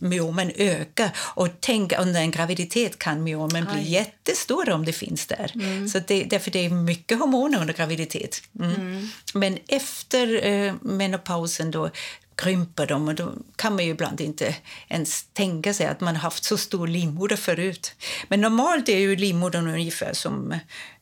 myomen 0.00 0.52
ökar. 0.56 1.10
Och 1.18 1.48
tänk, 1.60 1.92
under 1.98 2.20
en 2.20 2.30
graviditet 2.30 2.98
kan 2.98 3.22
myomen 3.22 3.68
Aj. 3.68 3.74
bli 3.74 3.90
jättestor 3.90 4.70
om 4.70 4.84
det 4.84 4.92
finns 4.92 5.26
där. 5.26 5.52
Mm. 5.54 5.88
Så 5.88 5.98
det, 5.98 6.24
därför 6.24 6.50
det 6.50 6.64
är 6.64 6.70
mycket 6.70 7.18
hormoner 7.18 7.60
under 7.60 7.74
graviditet. 7.74 8.42
Mm. 8.58 8.74
Mm. 8.74 9.08
Men 9.34 9.58
efter 9.68 10.46
eh, 10.46 10.74
menopausen 10.80 11.70
då 11.70 11.90
krymper 12.36 12.86
de 12.86 13.08
och 13.08 13.14
då 13.14 13.32
kan 13.56 13.74
man 13.74 13.84
ju 13.84 13.90
ibland 13.90 14.20
inte 14.20 14.56
ens 14.88 15.26
tänka 15.32 15.74
sig 15.74 15.86
att 15.86 16.00
man 16.00 16.16
haft 16.16 16.44
så 16.44 16.58
stor 16.58 16.88
livmoder 16.88 17.36
förut. 17.36 17.94
Men 18.28 18.40
normalt 18.40 18.88
är 18.88 18.98
ju 18.98 19.16
livmodern 19.16 19.68
ungefär 19.68 20.12
som 20.12 20.58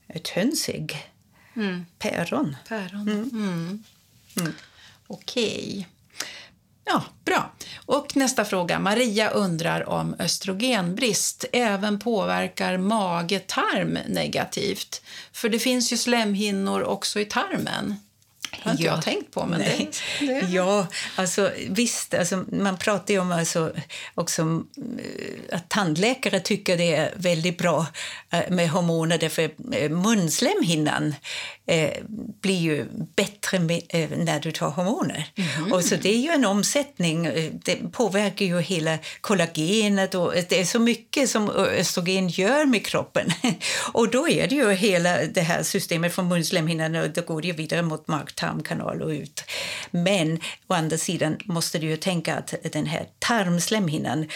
ett 0.09 0.29
hönsägg. 0.29 1.11
Mm. 1.57 1.87
Päron. 1.99 2.57
Päron. 2.69 3.01
Mm. 3.01 3.31
Mm. 3.33 3.85
mm. 4.37 4.53
Okej. 5.07 5.89
Ja, 6.85 7.05
bra. 7.25 7.53
Och 7.87 8.17
nästa 8.17 8.45
fråga. 8.45 8.79
Maria 8.79 9.31
undrar 9.31 9.89
om 9.89 10.17
östrogenbrist 10.19 11.45
även 11.53 11.99
påverkar 11.99 12.79
mage-tarm 12.79 13.99
negativt. 14.09 15.03
För 15.33 15.49
det 15.49 15.59
finns 15.59 15.93
ju 15.93 15.97
slemhinnor 15.97 16.83
också 16.83 17.21
i 17.21 17.25
tarmen 17.25 17.95
har 18.63 18.73
inte 18.73 18.83
ja. 18.83 18.93
jag 18.95 19.03
tänkt 19.03 19.35
på. 19.35 19.47
Men 19.47 19.59
det, 19.59 19.87
det. 20.21 20.47
Ja, 20.51 20.87
alltså, 21.17 21.51
visst. 21.69 22.15
Alltså, 22.15 22.45
man 22.53 22.79
pratar 22.79 23.15
ju 23.15 23.21
om 23.21 23.33
alltså, 23.33 23.73
också 24.15 24.43
eh, 24.43 25.57
att 25.57 25.69
tandläkare 25.69 26.41
tycker 26.41 26.77
det 26.77 26.95
är 26.95 27.13
väldigt 27.17 27.59
bra 27.59 27.87
eh, 28.31 28.51
med 28.51 28.71
hormoner 28.71 29.19
därför 29.19 29.51
eh, 29.73 29.91
munslemhinnan 29.91 31.15
eh, 31.67 31.91
blir 32.41 32.59
ju 32.59 32.87
bättre 33.17 33.59
med, 33.59 33.83
eh, 33.89 34.11
när 34.11 34.41
du 34.41 34.53
tar 34.53 34.71
hormoner. 34.71 35.27
Mm. 35.35 35.73
Och 35.73 35.85
så 35.85 35.97
det 35.97 36.15
är 36.15 36.19
ju 36.19 36.29
en 36.29 36.45
omsättning. 36.45 37.23
Det 37.65 37.77
påverkar 37.93 38.47
ju 38.47 38.61
hela 38.61 38.99
kollagenet 39.21 40.15
och 40.15 40.33
det 40.49 40.61
är 40.61 40.65
så 40.65 40.79
mycket 40.79 41.31
som 41.31 41.51
östrogen 41.51 42.29
gör 42.29 42.65
med 42.65 42.87
kroppen. 42.87 43.33
och 43.93 44.11
då 44.11 44.29
är 44.29 44.47
det 44.47 44.55
ju 44.55 44.73
hela 44.73 45.25
det 45.27 45.41
här 45.41 45.63
systemet 45.63 46.15
från 46.15 46.29
munslemhinnan 46.29 46.97
och 46.97 47.11
då 47.11 47.23
går 47.23 47.43
det 47.43 47.53
vidare 47.53 47.83
mot 47.83 48.09
magtarm 48.09 48.44
tarmkanal 48.45 49.03
och 49.03 49.09
ut. 49.09 49.45
Men 49.91 50.41
å 50.67 50.75
andra 50.75 50.99
sidan 50.99 51.37
måste 51.45 51.79
du 51.79 51.87
ju 51.87 51.97
tänka 51.97 52.37
att 52.37 52.55
den 52.73 52.87
här 52.87 53.07
tarmslemhinnan 53.19 54.27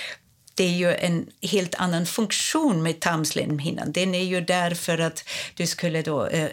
det 0.54 0.64
är 0.64 0.76
ju 0.76 0.94
en 0.94 1.26
helt 1.42 1.74
annan 1.74 2.06
funktion 2.06 2.82
med 2.82 3.00
tarmslemhinnan. 3.00 3.92
Den 3.92 4.14
är 4.14 4.24
ju 4.24 4.40
där 4.40 4.74
för 4.74 4.98
att 4.98 5.24
du 5.54 5.66
skulle 5.66 6.02
då 6.02 6.26
eh, 6.26 6.48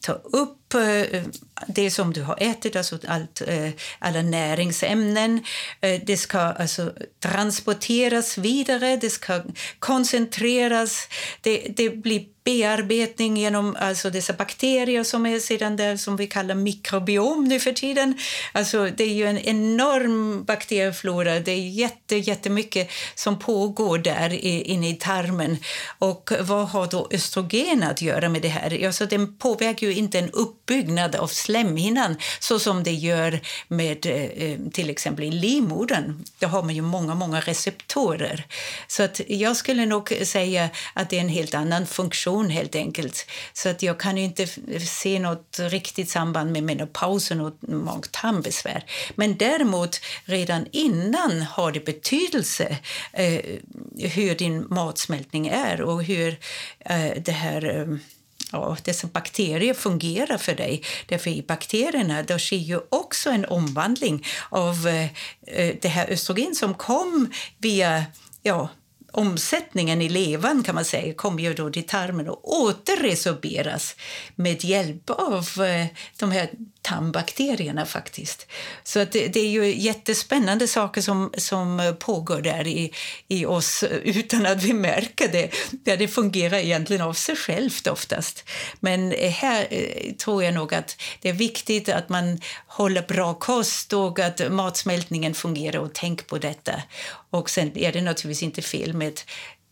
ta 0.00 0.12
upp 0.12 0.74
eh, 0.74 1.22
det 1.66 1.90
som 1.90 2.12
du 2.12 2.22
har 2.22 2.36
ätit, 2.40 2.76
alltså 2.76 2.98
allt, 3.08 3.42
eh, 3.46 3.70
alla 3.98 4.22
näringsämnen. 4.22 5.44
Eh, 5.80 6.00
det 6.06 6.16
ska 6.16 6.38
alltså 6.38 6.92
transporteras 7.20 8.38
vidare, 8.38 8.96
det 8.96 9.10
ska 9.10 9.42
koncentreras. 9.78 11.08
Det, 11.40 11.72
det 11.76 11.90
blir 11.90 12.33
bearbetning 12.44 13.36
genom 13.36 13.76
alltså 13.80 14.10
dessa 14.10 14.32
bakterier 14.32 15.04
som 15.04 15.26
är 15.26 15.38
sedan 15.38 15.76
där 15.76 15.96
som 15.96 16.16
vi 16.16 16.26
kallar 16.26 16.54
mikrobiom 16.54 17.44
nu 17.44 17.60
för 17.60 17.72
tiden. 17.72 18.18
Alltså 18.52 18.90
det 18.96 19.04
är 19.04 19.14
ju 19.14 19.26
en 19.26 19.38
enorm 19.38 20.44
bakterieflora. 20.44 21.40
Det 21.40 21.52
är 21.52 21.68
jätte, 21.68 22.16
jättemycket 22.16 22.90
som 23.14 23.38
pågår 23.38 23.98
där 23.98 24.32
inne 24.44 24.90
i 24.90 24.94
tarmen. 24.94 25.58
Och 25.98 26.32
vad 26.40 26.68
har 26.68 26.86
då 26.86 27.08
östrogen 27.10 27.82
att 27.82 28.02
göra 28.02 28.28
med 28.28 28.42
det 28.42 28.48
här? 28.48 28.86
Alltså 28.86 29.06
den 29.06 29.36
påverkar 29.36 29.86
ju 29.86 29.94
inte 29.94 30.18
en 30.18 30.30
uppbyggnad 30.30 31.16
av 31.16 31.26
slemhinnan 31.26 32.16
så 32.40 32.58
som 32.58 32.82
det 32.82 32.92
gör 32.92 33.40
med 33.68 34.06
eh, 34.06 34.58
till 34.72 34.90
exempel 34.90 35.24
i 35.24 35.30
livmodern. 35.30 36.24
Där 36.38 36.48
har 36.48 36.62
man 36.62 36.74
ju 36.74 36.82
många, 36.82 37.14
många 37.14 37.40
receptorer. 37.40 38.46
Så 38.88 39.02
att 39.02 39.20
jag 39.28 39.56
skulle 39.56 39.86
nog 39.86 40.12
säga 40.22 40.68
att 40.94 41.10
det 41.10 41.16
är 41.16 41.20
en 41.20 41.28
helt 41.28 41.54
annan 41.54 41.86
funktion 41.86 42.33
helt 42.42 42.74
enkelt. 42.74 43.26
Så 43.52 43.68
att 43.68 43.82
jag 43.82 44.00
kan 44.00 44.18
inte 44.18 44.46
se 44.86 45.18
något 45.18 45.58
riktigt 45.58 46.10
samband 46.10 46.52
med 46.52 46.62
menopausen 46.62 47.40
och 47.40 47.54
mag-tarmbesvär. 47.60 48.84
Men 49.14 49.36
däremot 49.36 50.00
redan 50.24 50.66
innan 50.72 51.42
har 51.42 51.72
det 51.72 51.84
betydelse 51.84 52.76
eh, 53.12 53.40
hur 53.98 54.34
din 54.34 54.66
matsmältning 54.70 55.46
är 55.46 55.80
och 55.82 56.04
hur 56.04 56.38
eh, 56.78 57.12
det 57.24 57.32
här 57.32 57.80
eh, 57.80 57.96
ja, 58.52 58.76
dessa 58.84 59.06
bakterier 59.06 59.74
fungerar 59.74 60.38
för 60.38 60.54
dig. 60.54 60.82
Därför 61.06 61.30
i 61.30 61.42
bakterierna 61.42 62.22
då 62.22 62.38
sker 62.38 62.56
ju 62.56 62.80
också 62.88 63.30
en 63.30 63.44
omvandling 63.44 64.26
av 64.50 64.88
eh, 64.88 65.04
eh 65.46 65.74
det 65.82 65.88
här 65.88 66.10
östrogen 66.10 66.54
som 66.54 66.74
kom 66.74 67.32
via 67.58 68.04
ja, 68.42 68.68
omsättningen 69.14 70.02
i 70.02 70.08
levan 70.08 70.62
kan 70.62 70.74
man 70.74 70.84
säga 70.84 71.14
kommer 71.14 71.42
ju 71.42 71.54
då 71.54 71.70
till 71.70 71.86
tarmen 71.86 72.28
och 72.28 72.60
återresorberas 72.62 73.96
med 74.34 74.64
hjälp 74.64 75.10
av 75.10 75.64
eh, 75.64 75.86
de 76.18 76.30
här 76.32 76.50
tarmbakterierna 76.84 77.86
faktiskt. 77.86 78.46
Så 78.82 79.00
att 79.00 79.12
det, 79.12 79.28
det, 79.28 79.40
är 79.40 79.48
ju 79.48 79.74
jättespännande 79.74 80.68
saker 80.68 81.00
som, 81.00 81.32
som 81.36 81.96
pågår 81.98 82.40
där 82.40 82.66
i, 82.66 82.92
i 83.28 83.46
oss 83.46 83.84
utan 84.02 84.46
att 84.46 84.62
vi 84.62 84.72
märker 84.72 85.28
det. 85.28 85.50
Ja, 85.84 85.96
det 85.96 86.08
fungerar 86.08 86.58
egentligen 86.58 87.02
av 87.02 87.12
sig 87.12 87.36
självt 87.36 87.86
oftast. 87.86 88.44
Men 88.80 89.10
här 89.30 89.66
eh, 89.70 90.12
tror 90.12 90.44
jag 90.44 90.54
nog 90.54 90.74
att 90.74 90.96
det 91.20 91.28
är 91.28 91.32
viktigt 91.32 91.88
att 91.88 92.08
man 92.08 92.40
håller 92.66 93.02
bra 93.02 93.34
kost 93.34 93.92
och 93.92 94.18
att 94.18 94.52
matsmältningen 94.52 95.34
fungerar 95.34 95.78
och 95.78 95.92
tänk 95.94 96.26
på 96.26 96.38
detta. 96.38 96.82
Och 97.30 97.50
sen 97.50 97.78
är 97.78 97.92
det 97.92 98.00
naturligtvis 98.00 98.42
inte 98.42 98.62
fel 98.62 98.92
med 98.92 99.20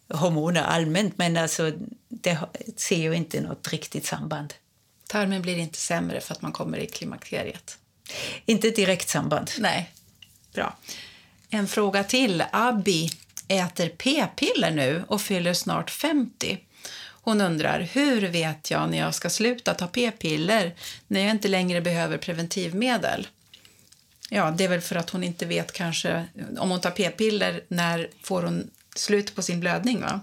hormoner 0.08 0.62
allmänt 0.62 1.18
men 1.18 1.36
alltså, 1.36 1.72
det 2.08 2.38
ser 2.76 2.96
ju 2.96 3.14
inte 3.14 3.40
något 3.40 3.68
riktigt 3.68 4.06
samband. 4.06 4.54
Tarmen 5.12 5.42
blir 5.42 5.56
inte 5.56 5.78
sämre 5.78 6.20
för 6.20 6.34
att 6.34 6.42
man 6.42 6.52
kommer 6.52 6.78
i 6.78 6.86
klimakteriet? 6.86 7.78
Inte 8.46 8.70
direkt 8.70 9.08
samband. 9.08 9.50
Nej. 9.58 9.92
Bra. 10.54 10.76
En 11.50 11.68
fråga 11.68 12.04
till. 12.04 12.44
Abby 12.52 13.10
äter 13.48 13.88
p-piller 13.88 14.70
nu 14.70 15.04
och 15.08 15.20
fyller 15.20 15.54
snart 15.54 15.90
50. 15.90 16.58
Hon 17.04 17.40
undrar 17.40 17.80
hur 17.80 18.20
vet 18.28 18.70
jag 18.70 18.90
när 18.90 18.98
jag 18.98 19.14
ska 19.14 19.30
sluta 19.30 19.74
ta 19.74 19.86
p-piller 19.86 20.74
när 21.06 21.20
jag 21.20 21.30
inte 21.30 21.48
längre 21.48 21.80
behöver 21.80 22.18
preventivmedel. 22.18 23.28
Ja, 24.30 24.50
det 24.50 24.64
är 24.64 24.68
väl 24.68 24.80
för 24.80 24.96
att 24.96 25.10
hon 25.10 25.24
inte 25.24 25.46
vet 25.46 25.72
kanske 25.72 26.24
om 26.58 26.70
hon 26.70 26.80
tar 26.80 26.90
p-piller 26.90 27.64
när 27.68 28.08
får 28.22 28.42
hon 28.42 28.70
slut 28.94 29.34
på 29.34 29.42
sin 29.42 29.60
blödning 29.60 30.00
va? 30.00 30.20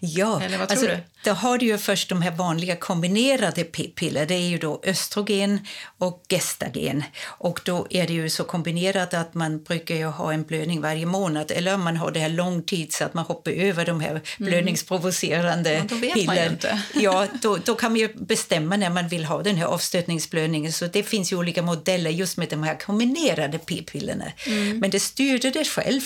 Ja, 0.00 0.42
Eller 0.42 0.58
vad 0.58 0.68
tror 0.68 0.78
alltså, 0.78 0.86
du? 0.86 0.98
Då 1.24 1.30
har 1.30 1.58
du 1.58 1.66
ju 1.66 1.78
först 1.78 2.08
de 2.08 2.22
här 2.22 2.30
vanliga 2.30 2.76
kombinerade 2.76 3.64
p-piller. 3.64 4.26
Det 4.26 4.34
är 4.34 4.48
ju 4.48 4.58
då 4.58 4.80
östrogen 4.84 5.60
och 5.98 6.24
gestagen. 6.28 7.04
Och 7.24 7.60
då 7.64 7.86
är 7.90 8.06
det 8.06 8.12
ju 8.12 8.30
så 8.30 8.44
kombinerat 8.44 9.14
att 9.14 9.34
man 9.34 9.62
brukar 9.62 10.06
ha 10.06 10.32
en 10.32 10.42
blödning 10.42 10.80
varje 10.80 11.06
månad. 11.06 11.50
Eller 11.50 11.74
om 11.74 11.84
man 11.84 11.96
har 11.96 12.10
det 12.10 12.20
här 12.20 12.28
lång 12.28 12.62
tid 12.62 12.92
så 12.92 13.04
att 13.04 13.14
man 13.14 13.24
hoppar 13.24 13.50
över 13.50 13.86
de 13.86 14.00
här 14.00 14.10
mm. 14.10 14.22
blödningsprovocerande 14.38 15.72
ja, 15.72 15.82
då 15.88 15.94
vet 15.94 16.14
piller. 16.14 16.26
Man 16.26 16.36
ju 16.36 16.46
inte. 16.46 16.82
ja, 16.94 17.26
då, 17.42 17.56
då 17.56 17.74
kan 17.74 17.92
man 17.92 18.00
ju 18.00 18.08
bestämma 18.14 18.76
när 18.76 18.90
man 18.90 19.08
vill 19.08 19.24
ha 19.24 19.42
den 19.42 19.56
här 19.56 19.66
avstötningsblödningen. 19.66 20.72
Så 20.72 20.86
det 20.86 21.02
finns 21.02 21.32
ju 21.32 21.36
olika 21.36 21.62
modeller 21.62 22.10
just 22.10 22.36
med 22.36 22.48
de 22.48 22.62
här 22.62 22.78
kombinerade 22.80 23.58
p-pillerna. 23.58 24.32
Mm. 24.46 24.78
Men 24.78 24.90
det 24.90 25.00
styrde 25.00 25.50
det 25.50 25.64
själv 25.64 26.02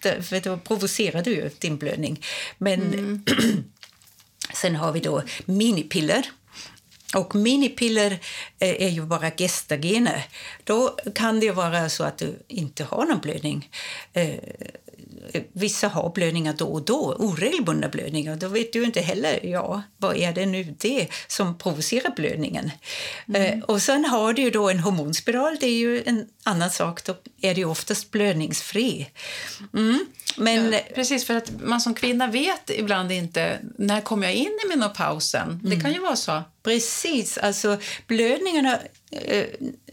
för 0.00 0.40
då 0.40 0.56
provocerar 0.56 1.22
du 1.22 1.30
ju 1.30 1.50
din 1.58 1.76
blödning. 1.76 2.24
Men 2.58 2.80
mm. 2.80 3.24
sen 4.54 4.76
har 4.76 4.92
vi 4.92 5.00
då 5.00 5.22
minipiller. 5.44 6.26
Och 7.14 7.34
minipiller 7.34 8.10
eh, 8.58 8.82
är 8.82 8.88
ju 8.88 9.02
bara 9.02 9.30
gestagener. 9.30 10.24
Då 10.64 10.96
kan 11.14 11.40
det 11.40 11.50
vara 11.50 11.88
så 11.88 12.04
att 12.04 12.18
du 12.18 12.42
inte 12.48 12.84
har 12.84 13.04
någon 13.04 13.20
blödning. 13.20 13.68
Vissa 15.52 15.88
har 15.88 16.10
blödningar 16.10 16.54
då 16.58 16.66
och 16.66 16.82
då, 16.82 17.14
oregelbundna 17.18 17.88
blödningar. 17.88 18.36
Då 18.36 18.48
vet 18.48 18.72
du 18.72 18.84
inte 18.84 19.00
heller 19.00 19.46
ja, 19.46 19.82
vad 19.96 20.16
är 20.16 20.32
det 20.32 20.46
nu 20.46 20.74
det 20.78 21.08
som 21.26 21.58
provocerar 21.58 22.10
blödningen. 22.16 22.70
Mm. 23.28 23.58
Eh, 23.58 23.64
och 23.64 23.82
sen 23.82 24.04
har 24.04 24.32
du 24.32 24.42
ju 24.42 24.50
då 24.50 24.70
en 24.70 24.80
hormonspiral, 24.80 25.56
det 25.60 25.66
är 25.66 25.78
ju 25.78 26.02
en 26.06 26.26
annan 26.44 26.70
sak. 26.70 27.04
Då 27.04 27.14
är 27.40 27.54
det 27.54 27.64
oftast 27.64 28.10
blödningsfri. 28.10 29.10
Mm. 29.74 30.06
Men, 30.36 30.72
ja, 30.72 30.78
precis, 30.94 31.26
för 31.26 31.34
att 31.34 31.50
man 31.60 31.80
som 31.80 31.94
kvinna 31.94 32.26
vet 32.26 32.70
ibland 32.70 33.12
inte 33.12 33.58
när 33.78 34.00
kommer 34.00 34.26
jag 34.26 34.34
in 34.34 34.58
i 34.64 34.68
menopausen. 34.68 35.48
Mm. 35.48 35.60
Det 35.70 35.80
kan 35.80 35.92
ju 35.92 35.98
vara 35.98 36.16
så. 36.16 36.42
Precis. 36.62 37.38
Alltså, 37.38 37.78
blödningarna 38.06 38.78
eh, 39.10 39.46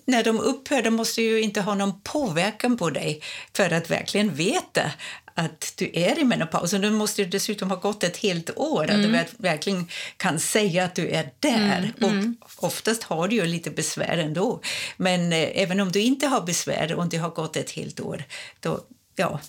när 0.07 0.23
de 0.23 0.39
upphör 0.39 0.81
de 0.81 0.91
måste 0.91 1.21
ju 1.21 1.41
inte 1.41 1.61
ha 1.61 1.75
någon 1.75 2.01
påverkan 2.01 2.77
på 2.77 2.89
dig 2.89 3.21
för 3.53 3.73
att 3.73 3.89
verkligen 3.89 4.35
veta 4.35 4.91
att 5.33 5.73
du 5.77 5.91
är 5.93 6.19
i 6.19 6.23
menopaus. 6.23 6.73
Och 6.73 6.79
du 6.79 6.89
måste 6.89 7.25
dessutom 7.25 7.69
ha 7.69 7.77
gått 7.77 8.03
ett 8.03 8.17
helt 8.17 8.57
år, 8.57 8.89
mm. 8.89 9.15
att 9.15 9.27
du 9.27 9.43
verkligen 9.43 9.87
kan 10.17 10.39
säga 10.39 10.83
att 10.83 10.95
du 10.95 11.09
är 11.09 11.29
där. 11.39 11.93
Mm. 12.01 12.11
Mm. 12.11 12.37
Och 12.41 12.63
oftast 12.63 13.03
har 13.03 13.27
du 13.27 13.35
ju 13.35 13.45
lite 13.45 13.71
besvär 13.71 14.17
ändå. 14.17 14.61
Men 14.97 15.33
eh, 15.33 15.49
även 15.53 15.79
om 15.79 15.91
du 15.91 16.01
inte 16.01 16.27
har 16.27 16.41
besvär 16.41 16.93
och 16.93 17.09
det 17.09 17.17
har 17.17 17.29
gått 17.29 17.55
ett 17.55 17.71
helt 17.71 17.99
år, 17.99 18.23
då, 18.59 18.79
ja, 19.15 19.39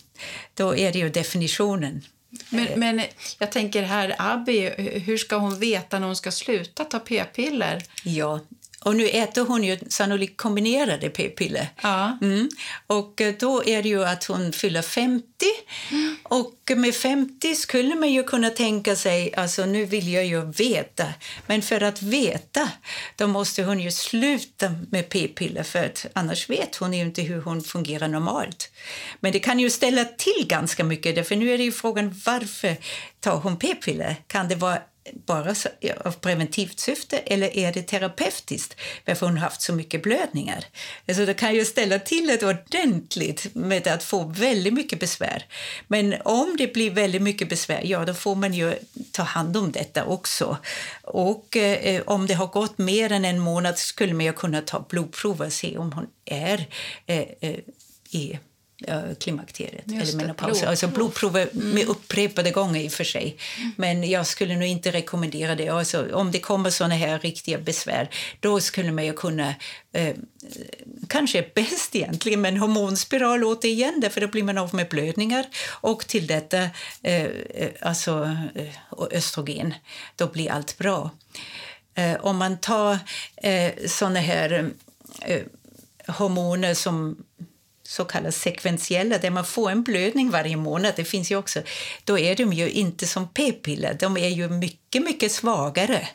då 0.54 0.76
är 0.76 0.92
det 0.92 0.98
ju 0.98 1.08
definitionen. 1.08 2.02
Men, 2.50 2.66
eh. 2.66 2.76
men 2.76 3.02
jag 3.38 3.52
tänker 3.52 3.82
här, 3.82 4.14
Abby, 4.18 4.70
hur 4.78 5.16
ska 5.16 5.36
hon 5.36 5.58
veta 5.58 5.98
när 5.98 6.06
hon 6.06 6.16
ska 6.16 6.30
sluta 6.30 6.84
ta 6.84 6.98
p-piller? 6.98 7.84
Ja, 8.04 8.40
Och 8.80 8.96
nu 8.96 9.08
äter 9.08 9.44
hon 9.44 9.64
ju 9.64 9.78
sannolikt 9.88 10.36
kombinerade 10.36 11.10
p-piller. 11.10 11.68
Ja. 11.82 12.18
Mm. 12.22 12.48
Och 12.86 13.20
eh, 13.20 13.34
då 13.38 13.64
är 13.64 13.82
det 13.82 13.88
ju 13.88 14.04
att 14.04 14.24
hon 14.24 14.52
fyller 14.52 14.82
50. 14.82 15.24
Och 16.22 16.54
med 16.76 16.94
50 16.94 17.54
skulle 17.54 17.94
man 17.94 18.12
ju 18.12 18.22
kunna 18.22 18.50
tänka 18.50 18.96
sig, 18.96 19.34
alltså 19.34 19.66
nu 19.66 19.84
vill 19.84 20.12
jag 20.12 20.26
ju 20.26 20.44
veta. 20.44 21.04
Men 21.46 21.62
för 21.62 21.80
att 21.80 22.02
veta, 22.02 22.70
då 23.16 23.26
måste 23.26 23.62
hon 23.62 23.80
ju 23.80 23.90
sluta 23.90 24.74
med 24.90 25.08
p-piller 25.08 25.62
för 25.62 25.84
att 25.84 26.06
annars 26.12 26.50
vet 26.50 26.76
hon 26.76 26.92
ju 26.92 27.00
inte 27.00 27.22
hur 27.22 27.40
hon 27.40 27.62
fungerar 27.62 28.08
normalt. 28.08 28.70
Men 29.20 29.32
det 29.32 29.38
kan 29.38 29.58
ju 29.58 29.70
ställa 29.70 30.04
till 30.04 30.46
ganska 30.46 30.84
mycket, 30.84 31.28
för 31.28 31.36
nu 31.36 31.50
är 31.50 31.58
det 31.58 31.64
ju 31.64 31.72
frågan 31.72 32.20
varför 32.26 32.76
tar 33.20 33.36
hon 33.36 33.56
p-piller? 33.56 34.16
Kan 34.26 34.48
det 34.48 34.54
vara 34.54 34.78
bara 35.26 35.54
av 36.04 36.12
preventivt 36.12 36.80
syfte 36.80 37.18
eller 37.18 37.56
är 37.56 37.72
det 37.72 37.82
terapeutiskt 37.82 38.76
varför 39.06 39.26
hon 39.26 39.38
haft 39.38 39.62
så 39.62 39.72
mycket 39.72 40.02
blödningar? 40.02 40.64
Alltså 41.08 41.26
det 41.26 41.34
kan 41.34 41.54
ju 41.54 41.64
ställa 41.64 41.98
till 41.98 42.26
det 42.26 42.42
ordentligt 42.42 43.54
med 43.54 43.86
att 43.86 44.04
få 44.04 44.24
väldigt 44.24 44.74
mycket 44.74 45.00
besvär. 45.00 45.46
Men 45.86 46.14
om 46.24 46.56
det 46.58 46.72
blir 46.72 46.90
väldigt 46.90 47.22
mycket 47.22 47.48
besvär, 47.48 47.82
ja 47.84 48.04
då 48.04 48.14
får 48.14 48.34
man 48.34 48.54
ju 48.54 48.74
ta 49.12 49.22
hand 49.22 49.56
om 49.56 49.72
detta 49.72 50.04
också. 50.04 50.56
Och 51.02 51.56
eh, 51.56 52.02
om 52.06 52.26
det 52.26 52.34
har 52.34 52.46
gått 52.46 52.78
mer 52.78 53.12
än 53.12 53.24
en 53.24 53.38
månad 53.38 53.78
skulle 53.78 54.14
man 54.14 54.24
ju 54.24 54.32
kunna 54.32 54.60
ta 54.60 54.86
blodprov 54.88 55.42
och 55.42 55.52
se 55.52 55.78
om 55.78 55.92
hon 55.92 56.06
är 56.24 56.66
eh, 57.06 57.24
eh, 57.40 57.58
i 58.10 58.32
eh, 58.32 58.38
klimakteriet 59.18 59.84
Just 59.86 60.02
eller 60.02 60.12
det, 60.12 60.16
menopaus. 60.16 60.62
Alltså 60.62 60.86
blodprov. 60.86 61.32
blodprover 61.32 61.74
med 61.74 61.86
upprepade 61.86 62.50
gånger 62.50 62.80
i 62.80 62.88
och 62.88 62.92
för 62.92 63.04
sig. 63.04 63.36
Men 63.76 64.10
jag 64.10 64.26
skulle 64.26 64.54
nog 64.56 64.68
inte 64.68 64.90
rekommendera 64.90 65.54
det. 65.54 65.68
Alltså, 65.68 66.14
om 66.14 66.30
det 66.30 66.40
kommer 66.40 66.70
såna 66.70 66.94
här 66.94 67.18
riktiga 67.18 67.58
besvär, 67.58 68.10
då 68.40 68.60
skulle 68.60 68.92
man 68.92 69.04
ju 69.04 69.12
kunna 69.12 69.54
eh, 69.92 70.14
kanske 71.08 71.50
bäst 71.54 71.96
egentligen 71.96 72.40
med 72.40 72.52
en 72.52 72.60
hormonspiral 72.60 73.44
återigen, 73.44 74.00
därför 74.00 74.20
då 74.20 74.28
blir 74.28 74.42
man 74.42 74.58
av 74.58 74.74
med 74.74 74.88
blödningar. 74.88 75.46
Och 75.68 76.06
till 76.06 76.26
detta, 76.26 76.58
eh, 77.02 77.22
eh, 77.22 77.70
alltså 77.82 78.36
eh, 78.54 78.74
östrogen, 79.10 79.74
då 80.16 80.26
blir 80.26 80.50
allt 80.50 80.78
bra. 80.78 81.10
Eh, 81.94 82.16
om 82.20 82.36
man 82.36 82.58
tar 82.58 82.98
eh, 83.36 83.72
såna 83.86 84.20
här 84.20 84.70
eh, 85.22 85.42
hormoner 86.06 86.74
som 86.74 87.16
så 87.88 88.04
kallade 88.04 88.32
sekventiella, 88.32 89.18
där 89.18 89.30
man 89.30 89.44
får 89.44 89.70
en 89.70 89.82
blödning 89.82 90.30
varje 90.30 90.56
månad, 90.56 90.92
det 90.96 91.04
finns 91.04 91.30
ju 91.30 91.36
också, 91.36 91.60
då 92.04 92.18
är 92.18 92.36
de 92.36 92.52
ju 92.52 92.70
inte 92.70 93.06
som 93.06 93.28
p-piller. 93.28 93.96
De 94.00 94.16
är 94.16 94.28
ju 94.28 94.48
mycket, 94.48 95.02
mycket 95.02 95.32
svagare. 95.32 96.08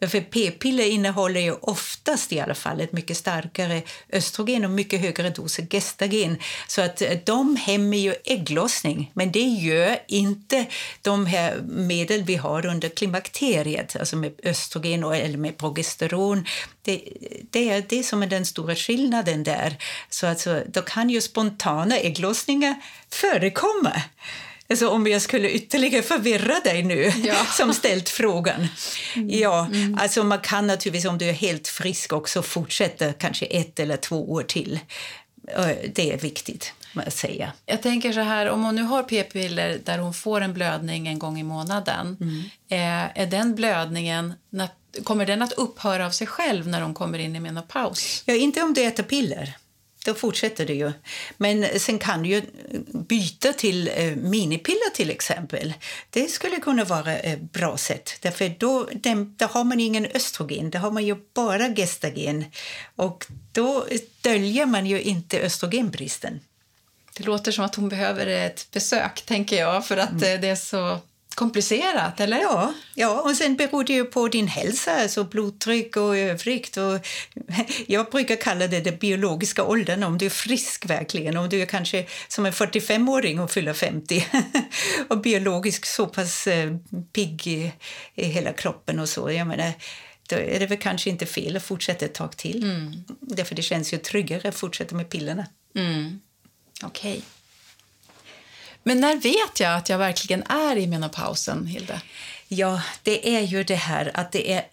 För 0.00 0.20
p-piller 0.20 0.84
innehåller 0.84 1.40
ju 1.40 1.52
oftast 1.52 2.32
i 2.32 2.40
alla 2.40 2.54
fall 2.54 2.80
ett 2.80 2.92
mycket 2.92 3.16
starkare 3.16 3.82
östrogen 4.12 4.64
och 4.64 4.70
mycket 4.70 5.00
högre 5.00 5.30
doser 5.30 5.66
gestagen. 5.70 6.38
Så 6.68 6.82
att 6.82 7.02
eh, 7.02 7.18
de 7.24 7.56
hämmar 7.56 7.96
ju 7.96 8.14
ägglossning, 8.24 9.10
men 9.14 9.32
det 9.32 9.44
gör 9.44 9.98
inte 10.08 10.66
de 11.02 11.26
här 11.26 11.56
medel 11.66 12.22
vi 12.22 12.36
har 12.36 12.66
under 12.66 12.88
klimakteriet, 12.88 13.96
alltså 13.96 14.16
med 14.16 14.32
östrogen 14.42 15.04
eller 15.04 15.38
med 15.38 15.56
progesteron. 15.56 16.44
Det, 16.86 17.02
det 17.50 17.70
är 17.70 17.84
det 17.88 18.02
som 18.02 18.22
är 18.22 18.26
den 18.26 18.46
stora 18.46 18.74
skillnaden 18.74 19.44
där. 19.44 19.76
Så 20.10 20.26
alltså, 20.26 20.62
då 20.66 20.82
kan 20.82 21.10
ju 21.10 21.20
spontana 21.20 21.98
ägglossningar 21.98 22.74
förekomma. 23.10 24.02
Alltså 24.70 24.88
om 24.88 25.06
jag 25.06 25.22
skulle 25.22 25.50
ytterligare 25.50 26.02
förvirra 26.02 26.60
dig 26.60 26.82
nu, 26.82 27.12
Ja. 27.24 27.34
som 27.56 27.74
ställt 27.74 28.08
frågan. 28.08 28.68
Ja, 29.14 29.68
alltså 29.98 30.24
man 30.24 30.38
kan 30.38 30.66
naturligtvis 30.66 31.04
om 31.04 31.18
du 31.18 31.28
är 31.28 31.32
helt 31.32 31.68
frisk 31.68 32.12
också 32.12 32.42
fortsätta 32.42 33.12
kanske 33.12 33.46
ett 33.46 33.80
eller 33.80 33.96
två 33.96 34.32
år 34.32 34.42
till. 34.42 34.78
Det 35.94 36.12
är 36.12 36.18
viktigt 36.18 36.72
säga. 37.08 37.52
Jag 37.66 37.82
tänker 37.82 38.12
så 38.12 38.20
här, 38.20 38.48
om 38.48 38.64
hon 38.64 38.74
nu 38.76 38.82
har 38.82 39.02
p-piller 39.02 39.80
där 39.84 39.98
hon 39.98 40.14
får 40.14 40.40
en 40.40 40.54
blödning 40.54 41.08
en 41.08 41.18
gång 41.18 41.40
i 41.40 41.42
månaden, 41.42 42.16
eh, 42.68 43.18
är 43.20 43.26
den 43.26 43.54
blödningen, 43.54 44.34
kommer 45.04 45.26
den 45.26 45.42
att 45.42 45.52
upphöra 45.52 46.06
av 46.06 46.10
sig 46.10 46.26
själv 46.26 46.68
när 46.68 46.80
hon 46.80 46.94
kommer 46.94 47.18
in 47.18 47.36
i 47.36 47.40
menopaus? 47.40 48.22
Ja, 48.26 48.34
inte 48.34 48.62
om 48.62 48.74
du 48.74 48.82
äter 48.82 49.02
piller. 49.02 49.56
Då 50.06 50.14
fortsätter 50.14 50.66
det 50.66 50.74
ju. 50.74 50.92
Men 51.36 51.66
sen 51.78 51.98
kan 51.98 52.22
du 52.22 52.28
ju 52.28 52.42
byta 52.92 53.52
till 53.52 53.90
eh, 53.94 54.16
minipiller 54.16 54.90
till 54.94 55.10
exempel. 55.10 55.74
Det 56.10 56.30
skulle 56.30 56.56
kunna 56.56 56.84
vara 56.84 57.16
ett 57.16 57.52
bra 57.52 57.76
sätt. 57.76 58.18
Därför 58.20 58.54
då, 58.58 58.88
den, 58.92 59.36
då 59.36 59.46
har 59.46 59.64
man 59.64 59.80
ingen 59.80 60.06
östrogen, 60.06 60.70
då 60.70 60.78
har 60.78 60.90
man 60.90 61.06
ju 61.06 61.16
bara 61.34 61.68
gestagen. 61.68 62.44
Och 62.96 63.26
då 63.52 63.86
döljer 64.20 64.66
man 64.66 64.86
ju 64.86 65.00
inte 65.02 65.40
östrogenbristen. 65.40 66.40
Det 67.16 67.24
låter 67.24 67.52
som 67.52 67.64
att 67.64 67.74
hon 67.74 67.88
behöver 67.88 68.26
ett 68.26 68.68
besök, 68.72 69.22
tänker 69.26 69.56
jag, 69.56 69.86
för 69.86 69.96
att 69.96 70.12
eh, 70.12 70.18
det 70.40 70.48
är 70.48 70.56
så 70.56 71.00
komplicerat, 71.36 72.20
eller? 72.20 72.40
Ja, 72.40 72.74
ja, 72.94 73.20
och 73.20 73.36
sen 73.36 73.56
beror 73.56 73.84
det 73.84 73.92
ju 73.92 74.04
på 74.04 74.28
din 74.28 74.48
hälsa, 74.48 75.02
alltså 75.02 75.24
blodtryck 75.24 75.96
och 75.96 76.16
övrigt. 76.16 76.76
Och 76.76 77.06
jag 77.86 78.10
brukar 78.10 78.36
kalla 78.36 78.66
det 78.66 78.80
den 78.80 78.96
biologiska 78.96 79.64
åldern, 79.64 80.02
om 80.02 80.18
du 80.18 80.26
är 80.26 80.30
frisk 80.30 80.86
verkligen. 80.86 81.36
Om 81.36 81.48
du 81.48 81.62
är 81.62 81.66
kanske 81.66 82.06
som 82.28 82.46
en 82.46 82.52
45-åring 82.52 83.40
och 83.40 83.50
fyller 83.50 83.72
50 83.72 84.26
och 85.08 85.20
biologiskt 85.20 85.88
så 85.88 86.06
pass 86.06 86.46
eh, 86.46 86.76
pigg 87.12 87.46
i, 87.46 87.72
i 88.14 88.24
hela 88.24 88.52
kroppen 88.52 88.98
och 88.98 89.08
så. 89.08 89.30
Jag 89.30 89.46
menar, 89.46 89.72
då 90.28 90.36
är 90.36 90.60
det 90.60 90.66
väl 90.66 90.78
kanske 90.78 91.10
inte 91.10 91.26
fel 91.26 91.56
att 91.56 91.62
fortsätta 91.62 92.04
ett 92.04 92.14
tag 92.14 92.36
till. 92.36 92.92
Därför 93.20 93.54
det 93.54 93.62
känns 93.62 93.94
ju 93.94 93.98
tryggare 93.98 94.48
att 94.48 94.54
fortsätta 94.54 94.94
med 94.94 95.08
pillerna. 95.08 95.46
Mm. 95.74 96.20
Okej. 96.82 97.22
Men 98.82 99.00
när 99.00 99.16
vet 99.16 99.60
jag 99.60 99.76
att 99.76 99.88
jag 99.88 99.98
verkligen 99.98 100.42
är 100.42 100.76
i 100.76 100.86
menopausen, 100.86 101.66
Hilde? 101.66 102.00
Ja, 102.48 102.82
det 103.02 103.36
är 103.36 103.40
ju 103.40 103.64
det 103.64 103.74
här 103.74 104.10
att 104.14 104.32
det 104.32 104.52
är 104.52 104.64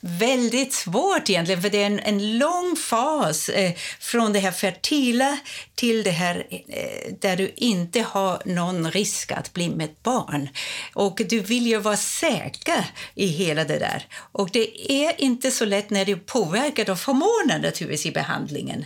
väldigt 0.00 0.72
svårt 0.72 1.30
egentligen, 1.30 1.62
för 1.62 1.70
det 1.70 1.82
är 1.82 1.86
en, 1.86 2.00
en 2.00 2.38
lång 2.38 2.76
fas 2.76 3.48
eh, 3.48 3.72
från 4.00 4.32
det 4.32 4.38
här 4.38 4.50
fertila 4.50 5.38
till 5.82 6.02
det 6.02 6.10
här 6.10 6.46
eh, 6.68 7.14
där 7.20 7.36
du 7.36 7.52
inte 7.56 8.00
har 8.00 8.42
någon 8.44 8.90
risk 8.90 9.32
att 9.32 9.52
bli 9.52 9.68
med 9.68 9.84
ett 9.84 10.02
barn. 10.02 10.48
Och 10.94 11.20
du 11.28 11.40
vill 11.40 11.66
ju 11.66 11.78
vara 11.78 11.96
säker 11.96 12.84
i 13.14 13.26
hela 13.26 13.64
det 13.64 13.78
där. 13.78 14.06
Och 14.32 14.50
det 14.52 14.92
är 14.92 15.20
inte 15.20 15.50
så 15.50 15.64
lätt 15.64 15.90
när 15.90 16.04
du 16.04 16.12
är 16.12 16.16
påverkad 16.16 16.90
av 16.90 17.04
hormoner 17.04 17.58
naturligtvis 17.58 18.06
i 18.06 18.10
behandlingen. 18.10 18.84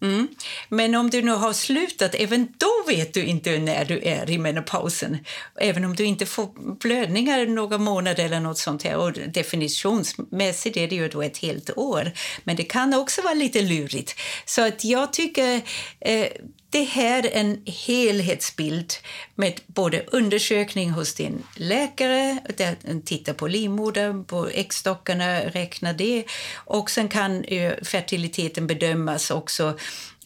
Mm. 0.00 0.28
Men 0.68 0.94
om 0.94 1.10
du 1.10 1.22
nu 1.22 1.32
har 1.32 1.52
slutat, 1.52 2.14
även 2.14 2.48
då 2.56 2.92
vet 2.94 3.14
du 3.14 3.24
inte 3.24 3.58
när 3.58 3.84
du 3.84 4.00
är 4.02 4.30
i 4.30 4.38
menopausen. 4.38 5.18
Även 5.60 5.84
om 5.84 5.94
du 5.94 6.04
inte 6.04 6.26
får 6.26 6.48
blödningar 6.78 7.46
några 7.46 7.78
månader 7.78 8.24
eller 8.24 8.40
något 8.40 8.58
sånt 8.58 8.82
här. 8.82 8.96
Och 8.96 9.12
definitionsmässigt 9.12 10.76
är 10.76 10.88
det 10.88 10.96
ju 10.96 11.08
då 11.08 11.22
ett 11.22 11.38
helt 11.38 11.70
år. 11.76 12.12
Men 12.44 12.56
det 12.56 12.64
kan 12.64 12.94
också 12.94 13.22
vara 13.22 13.34
lite 13.34 13.62
lurigt. 13.62 14.14
Så 14.44 14.66
att 14.66 14.84
jag 14.84 15.12
tycker 15.12 15.60
eh, 16.00 16.27
det 16.70 16.84
här 16.84 17.26
är 17.26 17.30
en 17.40 17.62
helhetsbild 17.66 18.92
med 19.34 19.60
både 19.66 20.04
undersökning 20.06 20.90
hos 20.90 21.14
din 21.14 21.42
läkare, 21.54 22.38
där 22.56 22.76
den 22.82 23.02
tittar 23.02 23.32
på 23.32 23.46
livmodern, 23.46 24.24
på 24.24 24.48
äggstockarna, 24.48 25.40
räknar 25.40 25.92
det. 25.92 26.24
Och 26.54 26.90
sen 26.90 27.08
kan 27.08 27.44
fertiliteten 27.82 28.66
bedömas 28.66 29.30
också 29.30 29.78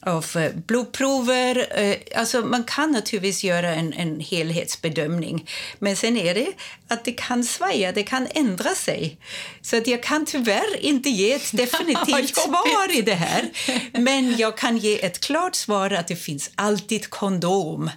av 0.07 0.27
eh, 0.37 0.53
blodprover. 0.67 1.67
Eh, 1.81 1.97
Alltså 2.17 2.41
man 2.41 2.65
kan 2.65 2.93
naturligtvis 2.93 3.45
göra 3.45 3.75
en, 3.75 3.93
en 3.93 4.21
helhetsbedömning. 4.21 5.51
Men 5.79 5.97
sen 5.97 6.17
är 6.17 6.35
det 6.35 6.53
att 6.89 7.05
det 7.05 7.13
kan 7.13 7.45
svaja, 7.45 7.93
det 7.93 8.03
kan 8.03 8.29
ändra 8.35 8.75
sig. 8.75 9.19
Så 9.63 9.77
att 9.77 9.87
jag 9.87 10.03
kan 10.03 10.27
tyvärr 10.27 10.85
inte 10.85 11.11
ge 11.11 11.33
ett 11.33 11.51
definitivt 11.57 12.37
svar 12.37 12.97
i 12.97 13.03
det 13.03 13.15
här. 13.15 13.51
Men 13.93 14.37
jag 14.37 14.57
kan 14.59 14.79
ge 14.79 15.05
ett 15.05 15.21
klart 15.21 15.55
svar 15.55 15.91
att 15.91 16.09
det 16.09 16.17
finns 16.17 16.51
alltid 16.55 17.11
kondom. 17.11 17.91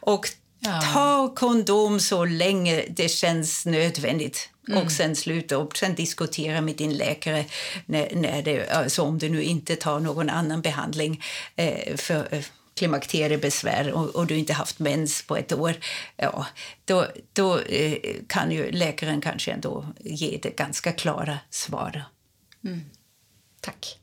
Och 0.00 0.28
Ja. 0.60 0.80
ta 0.80 1.34
kondom 1.34 2.00
så 2.00 2.24
länge 2.24 2.84
det 2.88 3.08
känns 3.08 3.66
nödvändigt. 3.66 4.50
Och 4.76 4.92
sen 4.92 5.16
sluta 5.16 5.58
och 5.58 5.76
sen 5.76 5.94
diskutera 5.94 6.60
med 6.60 6.76
din 6.76 6.96
läkare 6.96 7.44
när, 7.86 8.14
när 8.14 8.42
det, 8.42 8.70
alltså 8.70 9.02
om 9.02 9.18
du 9.18 9.28
nu 9.28 9.42
inte 9.42 9.76
tar 9.76 10.00
någon 10.00 10.30
annan 10.30 10.62
behandling 10.62 11.22
eh, 11.56 11.96
för 11.96 12.34
eh, 12.34 12.44
klimakteriebesvär 12.74 13.92
och, 13.92 14.08
och 14.08 14.26
du 14.26 14.36
inte 14.36 14.52
haft 14.52 14.78
mens 14.78 15.22
på 15.22 15.36
ett 15.36 15.52
år. 15.52 15.74
Ja, 16.16 16.46
då 16.84 17.06
då 17.32 17.58
eh, 17.58 17.98
kan 18.26 18.50
ju 18.50 18.70
läkaren 18.70 19.20
kanske 19.20 19.52
ändå 19.52 19.86
ge 19.98 20.38
det 20.42 20.56
ganska 20.56 20.92
klara 20.92 21.38
svar. 21.50 22.04
Tack. 23.60 23.99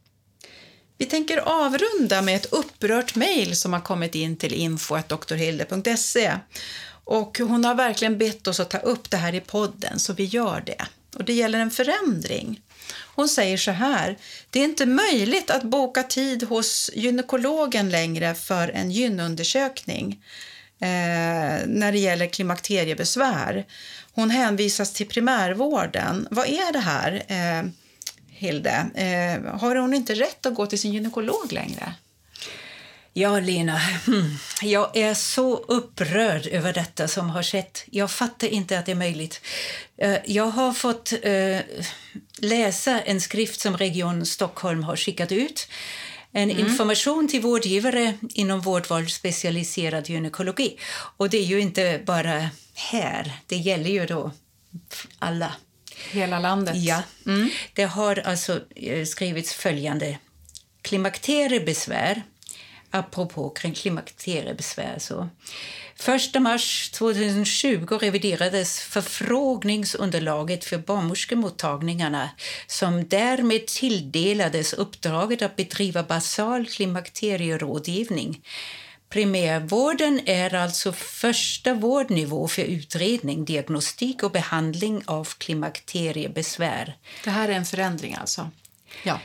Vi 0.97 1.05
tänker 1.05 1.37
avrunda 1.37 2.21
med 2.21 2.35
ett 2.35 2.53
upprört 2.53 3.15
mejl 3.15 3.55
som 3.55 3.73
har 3.73 3.79
kommit 3.79 4.15
in 4.15 4.37
till 4.37 4.53
info.doktorhilde.se. 4.53 6.33
Och 7.03 7.39
hon 7.39 7.65
har 7.65 7.75
verkligen 7.75 8.17
bett 8.17 8.47
oss 8.47 8.59
att 8.59 8.69
ta 8.69 8.77
upp 8.77 9.09
det 9.09 9.17
här 9.17 9.35
i 9.35 9.39
podden, 9.39 9.99
så 9.99 10.13
vi 10.13 10.23
gör 10.23 10.63
det. 10.65 10.85
och 11.15 11.23
det 11.23 11.33
gäller 11.33 11.59
en 11.59 11.71
förändring. 11.71 12.61
Hon 13.15 13.29
säger 13.29 13.57
så 13.57 13.71
här. 13.71 14.17
Det 14.49 14.59
är 14.59 14.63
inte 14.63 14.85
möjligt 14.85 15.51
att 15.51 15.63
boka 15.63 16.03
tid 16.03 16.43
hos 16.43 16.89
gynekologen 16.93 17.89
längre 17.89 18.35
för 18.35 18.69
en 18.69 18.91
gynundersökning 18.91 20.23
eh, 20.79 21.67
när 21.67 21.91
det 21.91 21.97
gäller 21.97 22.27
klimakteriebesvär. 22.27 23.65
Hon 24.11 24.29
hänvisas 24.29 24.93
till 24.93 25.07
primärvården. 25.07 26.27
Vad 26.31 26.47
är 26.47 26.73
det 26.73 26.79
här, 26.79 27.23
eh, 27.27 27.69
Hilde? 28.37 28.89
Eh, 28.95 29.59
har 29.59 29.75
hon 29.75 29.93
inte 29.93 30.13
rätt 30.13 30.45
att 30.45 30.55
gå 30.55 30.65
till 30.65 30.79
sin 30.79 30.93
gynekolog 30.93 31.51
längre? 31.51 31.93
Ja, 33.13 33.39
Lena. 33.39 33.77
Hmm. 33.77 34.37
Jag 34.61 34.97
är 34.97 35.13
så 35.13 35.57
upprörd 35.57 36.47
över 36.47 36.73
detta 36.73 37.07
som 37.07 37.29
har 37.29 37.43
skett. 37.43 37.83
Jag 37.91 38.11
fattar 38.11 38.47
inte 38.47 38.79
att 38.79 38.85
det 38.85 38.91
är 38.91 38.95
möjligt. 38.95 39.41
Eh, 39.97 40.17
jag 40.25 40.45
har 40.45 40.73
fått 40.73 41.13
eh, 41.23 41.59
läsa 42.37 42.99
en 42.99 43.21
skrift 43.21 43.59
som 43.59 43.77
Region 43.77 44.25
Stockholm 44.25 44.83
har 44.83 44.95
skickat 44.95 45.31
ut. 45.31 45.67
En 46.31 46.51
mm. 46.51 46.67
information 46.67 47.27
till 47.27 47.41
vårdgivare 47.41 48.17
inom 48.33 48.61
vårdval 48.61 49.09
specialiserad 49.09 50.09
gynekologi. 50.09 50.77
Och 51.17 51.29
det 51.29 51.37
är 51.37 51.45
ju 51.45 51.59
inte 51.59 52.01
bara 52.05 52.49
här. 52.73 53.33
Det 53.47 53.57
gäller 53.57 53.89
ju 53.89 54.05
då 54.05 54.31
alla. 55.19 55.53
Hela 56.11 56.39
landet? 56.39 56.75
Ja. 56.75 57.03
Mm. 57.25 57.49
Det 57.73 57.83
har 57.83 58.19
alltså 58.19 58.61
eh, 58.75 59.05
skrivits 59.05 59.53
följande. 59.53 60.17
Klimakteriebesvär 60.81 62.23
apropå 62.91 63.49
kring 63.49 63.73
klimakteriebesvär. 63.73 64.99
Så. 64.99 65.29
1 66.35 66.41
mars 66.41 66.89
2020 66.91 67.97
reviderades 68.01 68.79
förfrågningsunderlaget 68.79 70.65
för 70.65 70.77
barnmorskemottagningarna 70.77 72.29
som 72.67 73.07
därmed 73.07 73.67
tilldelades 73.67 74.73
uppdraget 74.73 75.41
att 75.41 75.55
bedriva 75.55 76.03
basal 76.03 76.65
klimakterierådgivning. 76.65 78.41
Primärvården 79.09 80.21
är 80.25 80.55
alltså 80.55 80.91
första 80.93 81.73
vårdnivå 81.73 82.47
för 82.47 82.61
utredning, 82.61 83.45
diagnostik 83.45 84.23
och 84.23 84.31
behandling 84.31 85.03
av 85.05 85.27
klimakteriebesvär. 85.37 86.95
Det 87.23 87.29
här 87.29 87.49
är 87.49 87.53
en 87.53 87.65
förändring 87.65 88.15
alltså? 88.15 88.49
Ja. 89.03 89.19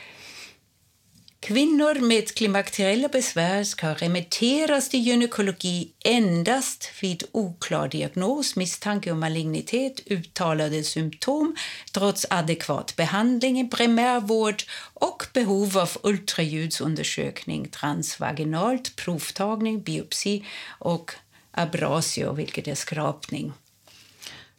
Kvinnor 1.43 1.95
med 2.01 2.35
klimakteriella 2.35 3.09
besvär 3.09 3.65
ska 3.65 3.95
remitteras 3.95 4.89
till 4.89 5.01
gynekologi 5.01 5.93
endast 6.05 6.91
vid 7.01 7.25
oklar 7.33 7.89
diagnos, 7.89 8.57
misstanke 8.57 9.13
om 9.13 9.21
malignitet, 9.21 10.01
uttalade 10.07 10.85
symptom 10.85 11.57
trots 11.93 12.27
adekvat 12.31 12.97
behandling 12.97 13.61
i 13.61 13.69
primärvård 13.69 14.63
och 14.95 15.27
behov 15.33 15.79
av 15.79 15.91
ultraljudsundersökning 16.03 17.69
transvaginalt, 17.69 18.97
provtagning, 18.97 19.83
biopsi 19.83 20.45
och 20.79 21.13
abrasio, 21.51 22.33
vilket 22.33 22.69
är 22.69 22.75
skrapning. 22.75 23.53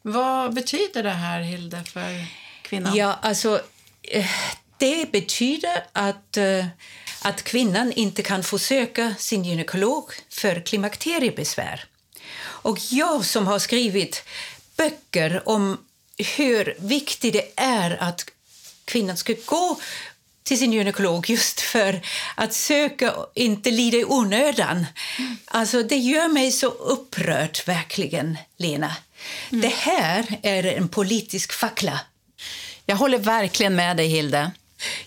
Vad 0.02 0.54
betyder 0.54 1.04
det 1.04 1.10
här, 1.10 1.42
Hilde, 1.42 1.84
för 1.84 2.26
kvinnan? 2.62 2.96
Ja, 2.96 3.20
alltså, 3.22 3.62
eh, 4.02 4.26
det 4.84 5.12
betyder 5.12 5.84
att, 5.94 6.38
uh, 6.38 6.66
att 7.22 7.44
kvinnan 7.44 7.92
inte 7.92 8.24
kan 8.24 8.44
få 8.44 8.60
söka 8.60 9.16
sin 9.18 9.44
gynekolog 9.44 10.14
för 10.30 10.66
klimakteriebesvär. 10.66 11.86
Och 12.40 12.80
jag 12.90 13.26
som 13.26 13.48
har 13.48 13.60
skrivit 13.60 14.24
böcker 14.78 15.50
om 15.50 15.78
hur 16.38 16.76
viktigt 16.80 17.34
det 17.34 17.52
är 17.56 18.04
att 18.04 18.26
kvinnan 18.86 19.18
ska 19.18 19.34
gå 19.46 19.80
till 20.44 20.60
sin 20.60 20.74
gynekolog 20.74 21.30
just 21.30 21.62
för 21.62 22.02
att 22.36 22.54
söka 22.54 23.12
och 23.12 23.32
inte 23.36 23.72
lida 23.72 23.98
i 23.98 24.06
onödan. 24.06 24.86
Mm. 25.20 25.38
Alltså, 25.46 25.84
det 25.84 25.98
gör 25.98 26.28
mig 26.28 26.52
så 26.52 26.68
upprörd, 26.68 27.60
verkligen, 27.66 28.38
Lena. 28.58 28.96
Mm. 29.52 29.62
Det 29.62 29.74
här 29.76 30.40
är 30.42 30.64
en 30.64 30.90
politisk 30.90 31.54
fackla. 31.54 32.00
Jag 32.86 32.96
håller 32.96 33.18
verkligen 33.18 33.76
med 33.76 33.98
dig, 33.98 34.08
Hilde. 34.08 34.52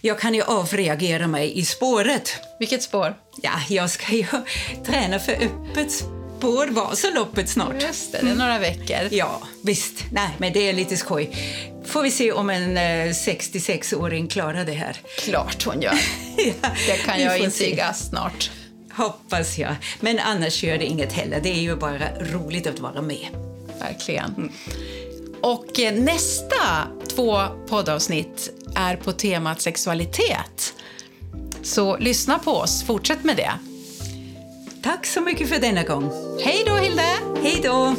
Jag 0.01 0.19
kan 0.19 0.35
ju 0.35 0.43
avreagera 0.43 1.27
mig 1.27 1.59
i 1.59 1.65
spåret. 1.65 2.33
Vilket 2.59 2.83
spår? 2.83 3.17
Ja, 3.43 3.53
jag 3.69 3.91
ska 3.91 4.13
ju 4.13 4.27
träna 4.87 5.19
för 5.19 5.33
öppet 5.33 5.93
spår 6.37 6.67
Vasaloppet 6.67 7.49
snart. 7.49 7.83
Just 7.83 8.13
det, 8.13 8.19
det 8.23 8.31
är 8.31 8.35
några 8.35 8.59
veckor. 8.59 9.09
Ja, 9.11 9.43
visst. 9.65 10.05
Nej, 10.13 10.31
men 10.39 10.53
det 10.53 10.69
är 10.69 10.73
lite 10.73 10.97
skoj. 10.97 11.31
Får 11.85 12.03
vi 12.03 12.11
se 12.11 12.33
om 12.33 12.51
en 12.51 12.77
eh, 12.77 13.13
66-åring 13.13 14.29
klarar 14.29 14.65
det 14.65 14.73
här. 14.73 14.97
Klart 15.19 15.65
hon 15.65 15.83
gör. 15.83 15.93
ja, 16.37 16.69
det 16.87 16.97
kan 16.97 17.21
jag 17.21 17.39
intyga 17.39 17.95
snart. 17.95 18.51
Hoppas 18.93 19.59
jag. 19.59 19.75
Men 20.01 20.19
annars 20.19 20.65
gör 20.65 20.79
det 20.79 20.85
inget 20.85 21.13
heller. 21.13 21.41
Det 21.43 21.51
är 21.51 21.61
ju 21.61 21.77
bara 21.77 22.09
roligt 22.21 22.67
att 22.67 22.81
vara 22.81 23.03
med. 23.03 23.27
Verkligen. 23.81 24.35
Mm. 24.35 24.53
Och 25.47 25.81
eh, 25.81 25.95
nästa 25.95 26.89
två 27.09 27.39
poddavsnitt 27.69 28.51
är 28.75 28.97
på 28.97 29.13
temat 29.13 29.61
sexualitet. 29.61 30.75
Så 31.63 31.97
lyssna 31.97 32.39
på 32.39 32.51
oss, 32.51 32.85
fortsätt 32.85 33.25
med 33.25 33.37
det. 33.37 33.53
Tack 34.83 35.07
så 35.07 35.21
mycket 35.21 35.49
för 35.49 35.61
denna 35.61 35.83
gång. 35.83 36.11
Hej 36.41 36.65
då 36.67 36.75
Hilde! 36.75 37.17
Hej 37.43 37.61
då! 37.65 37.95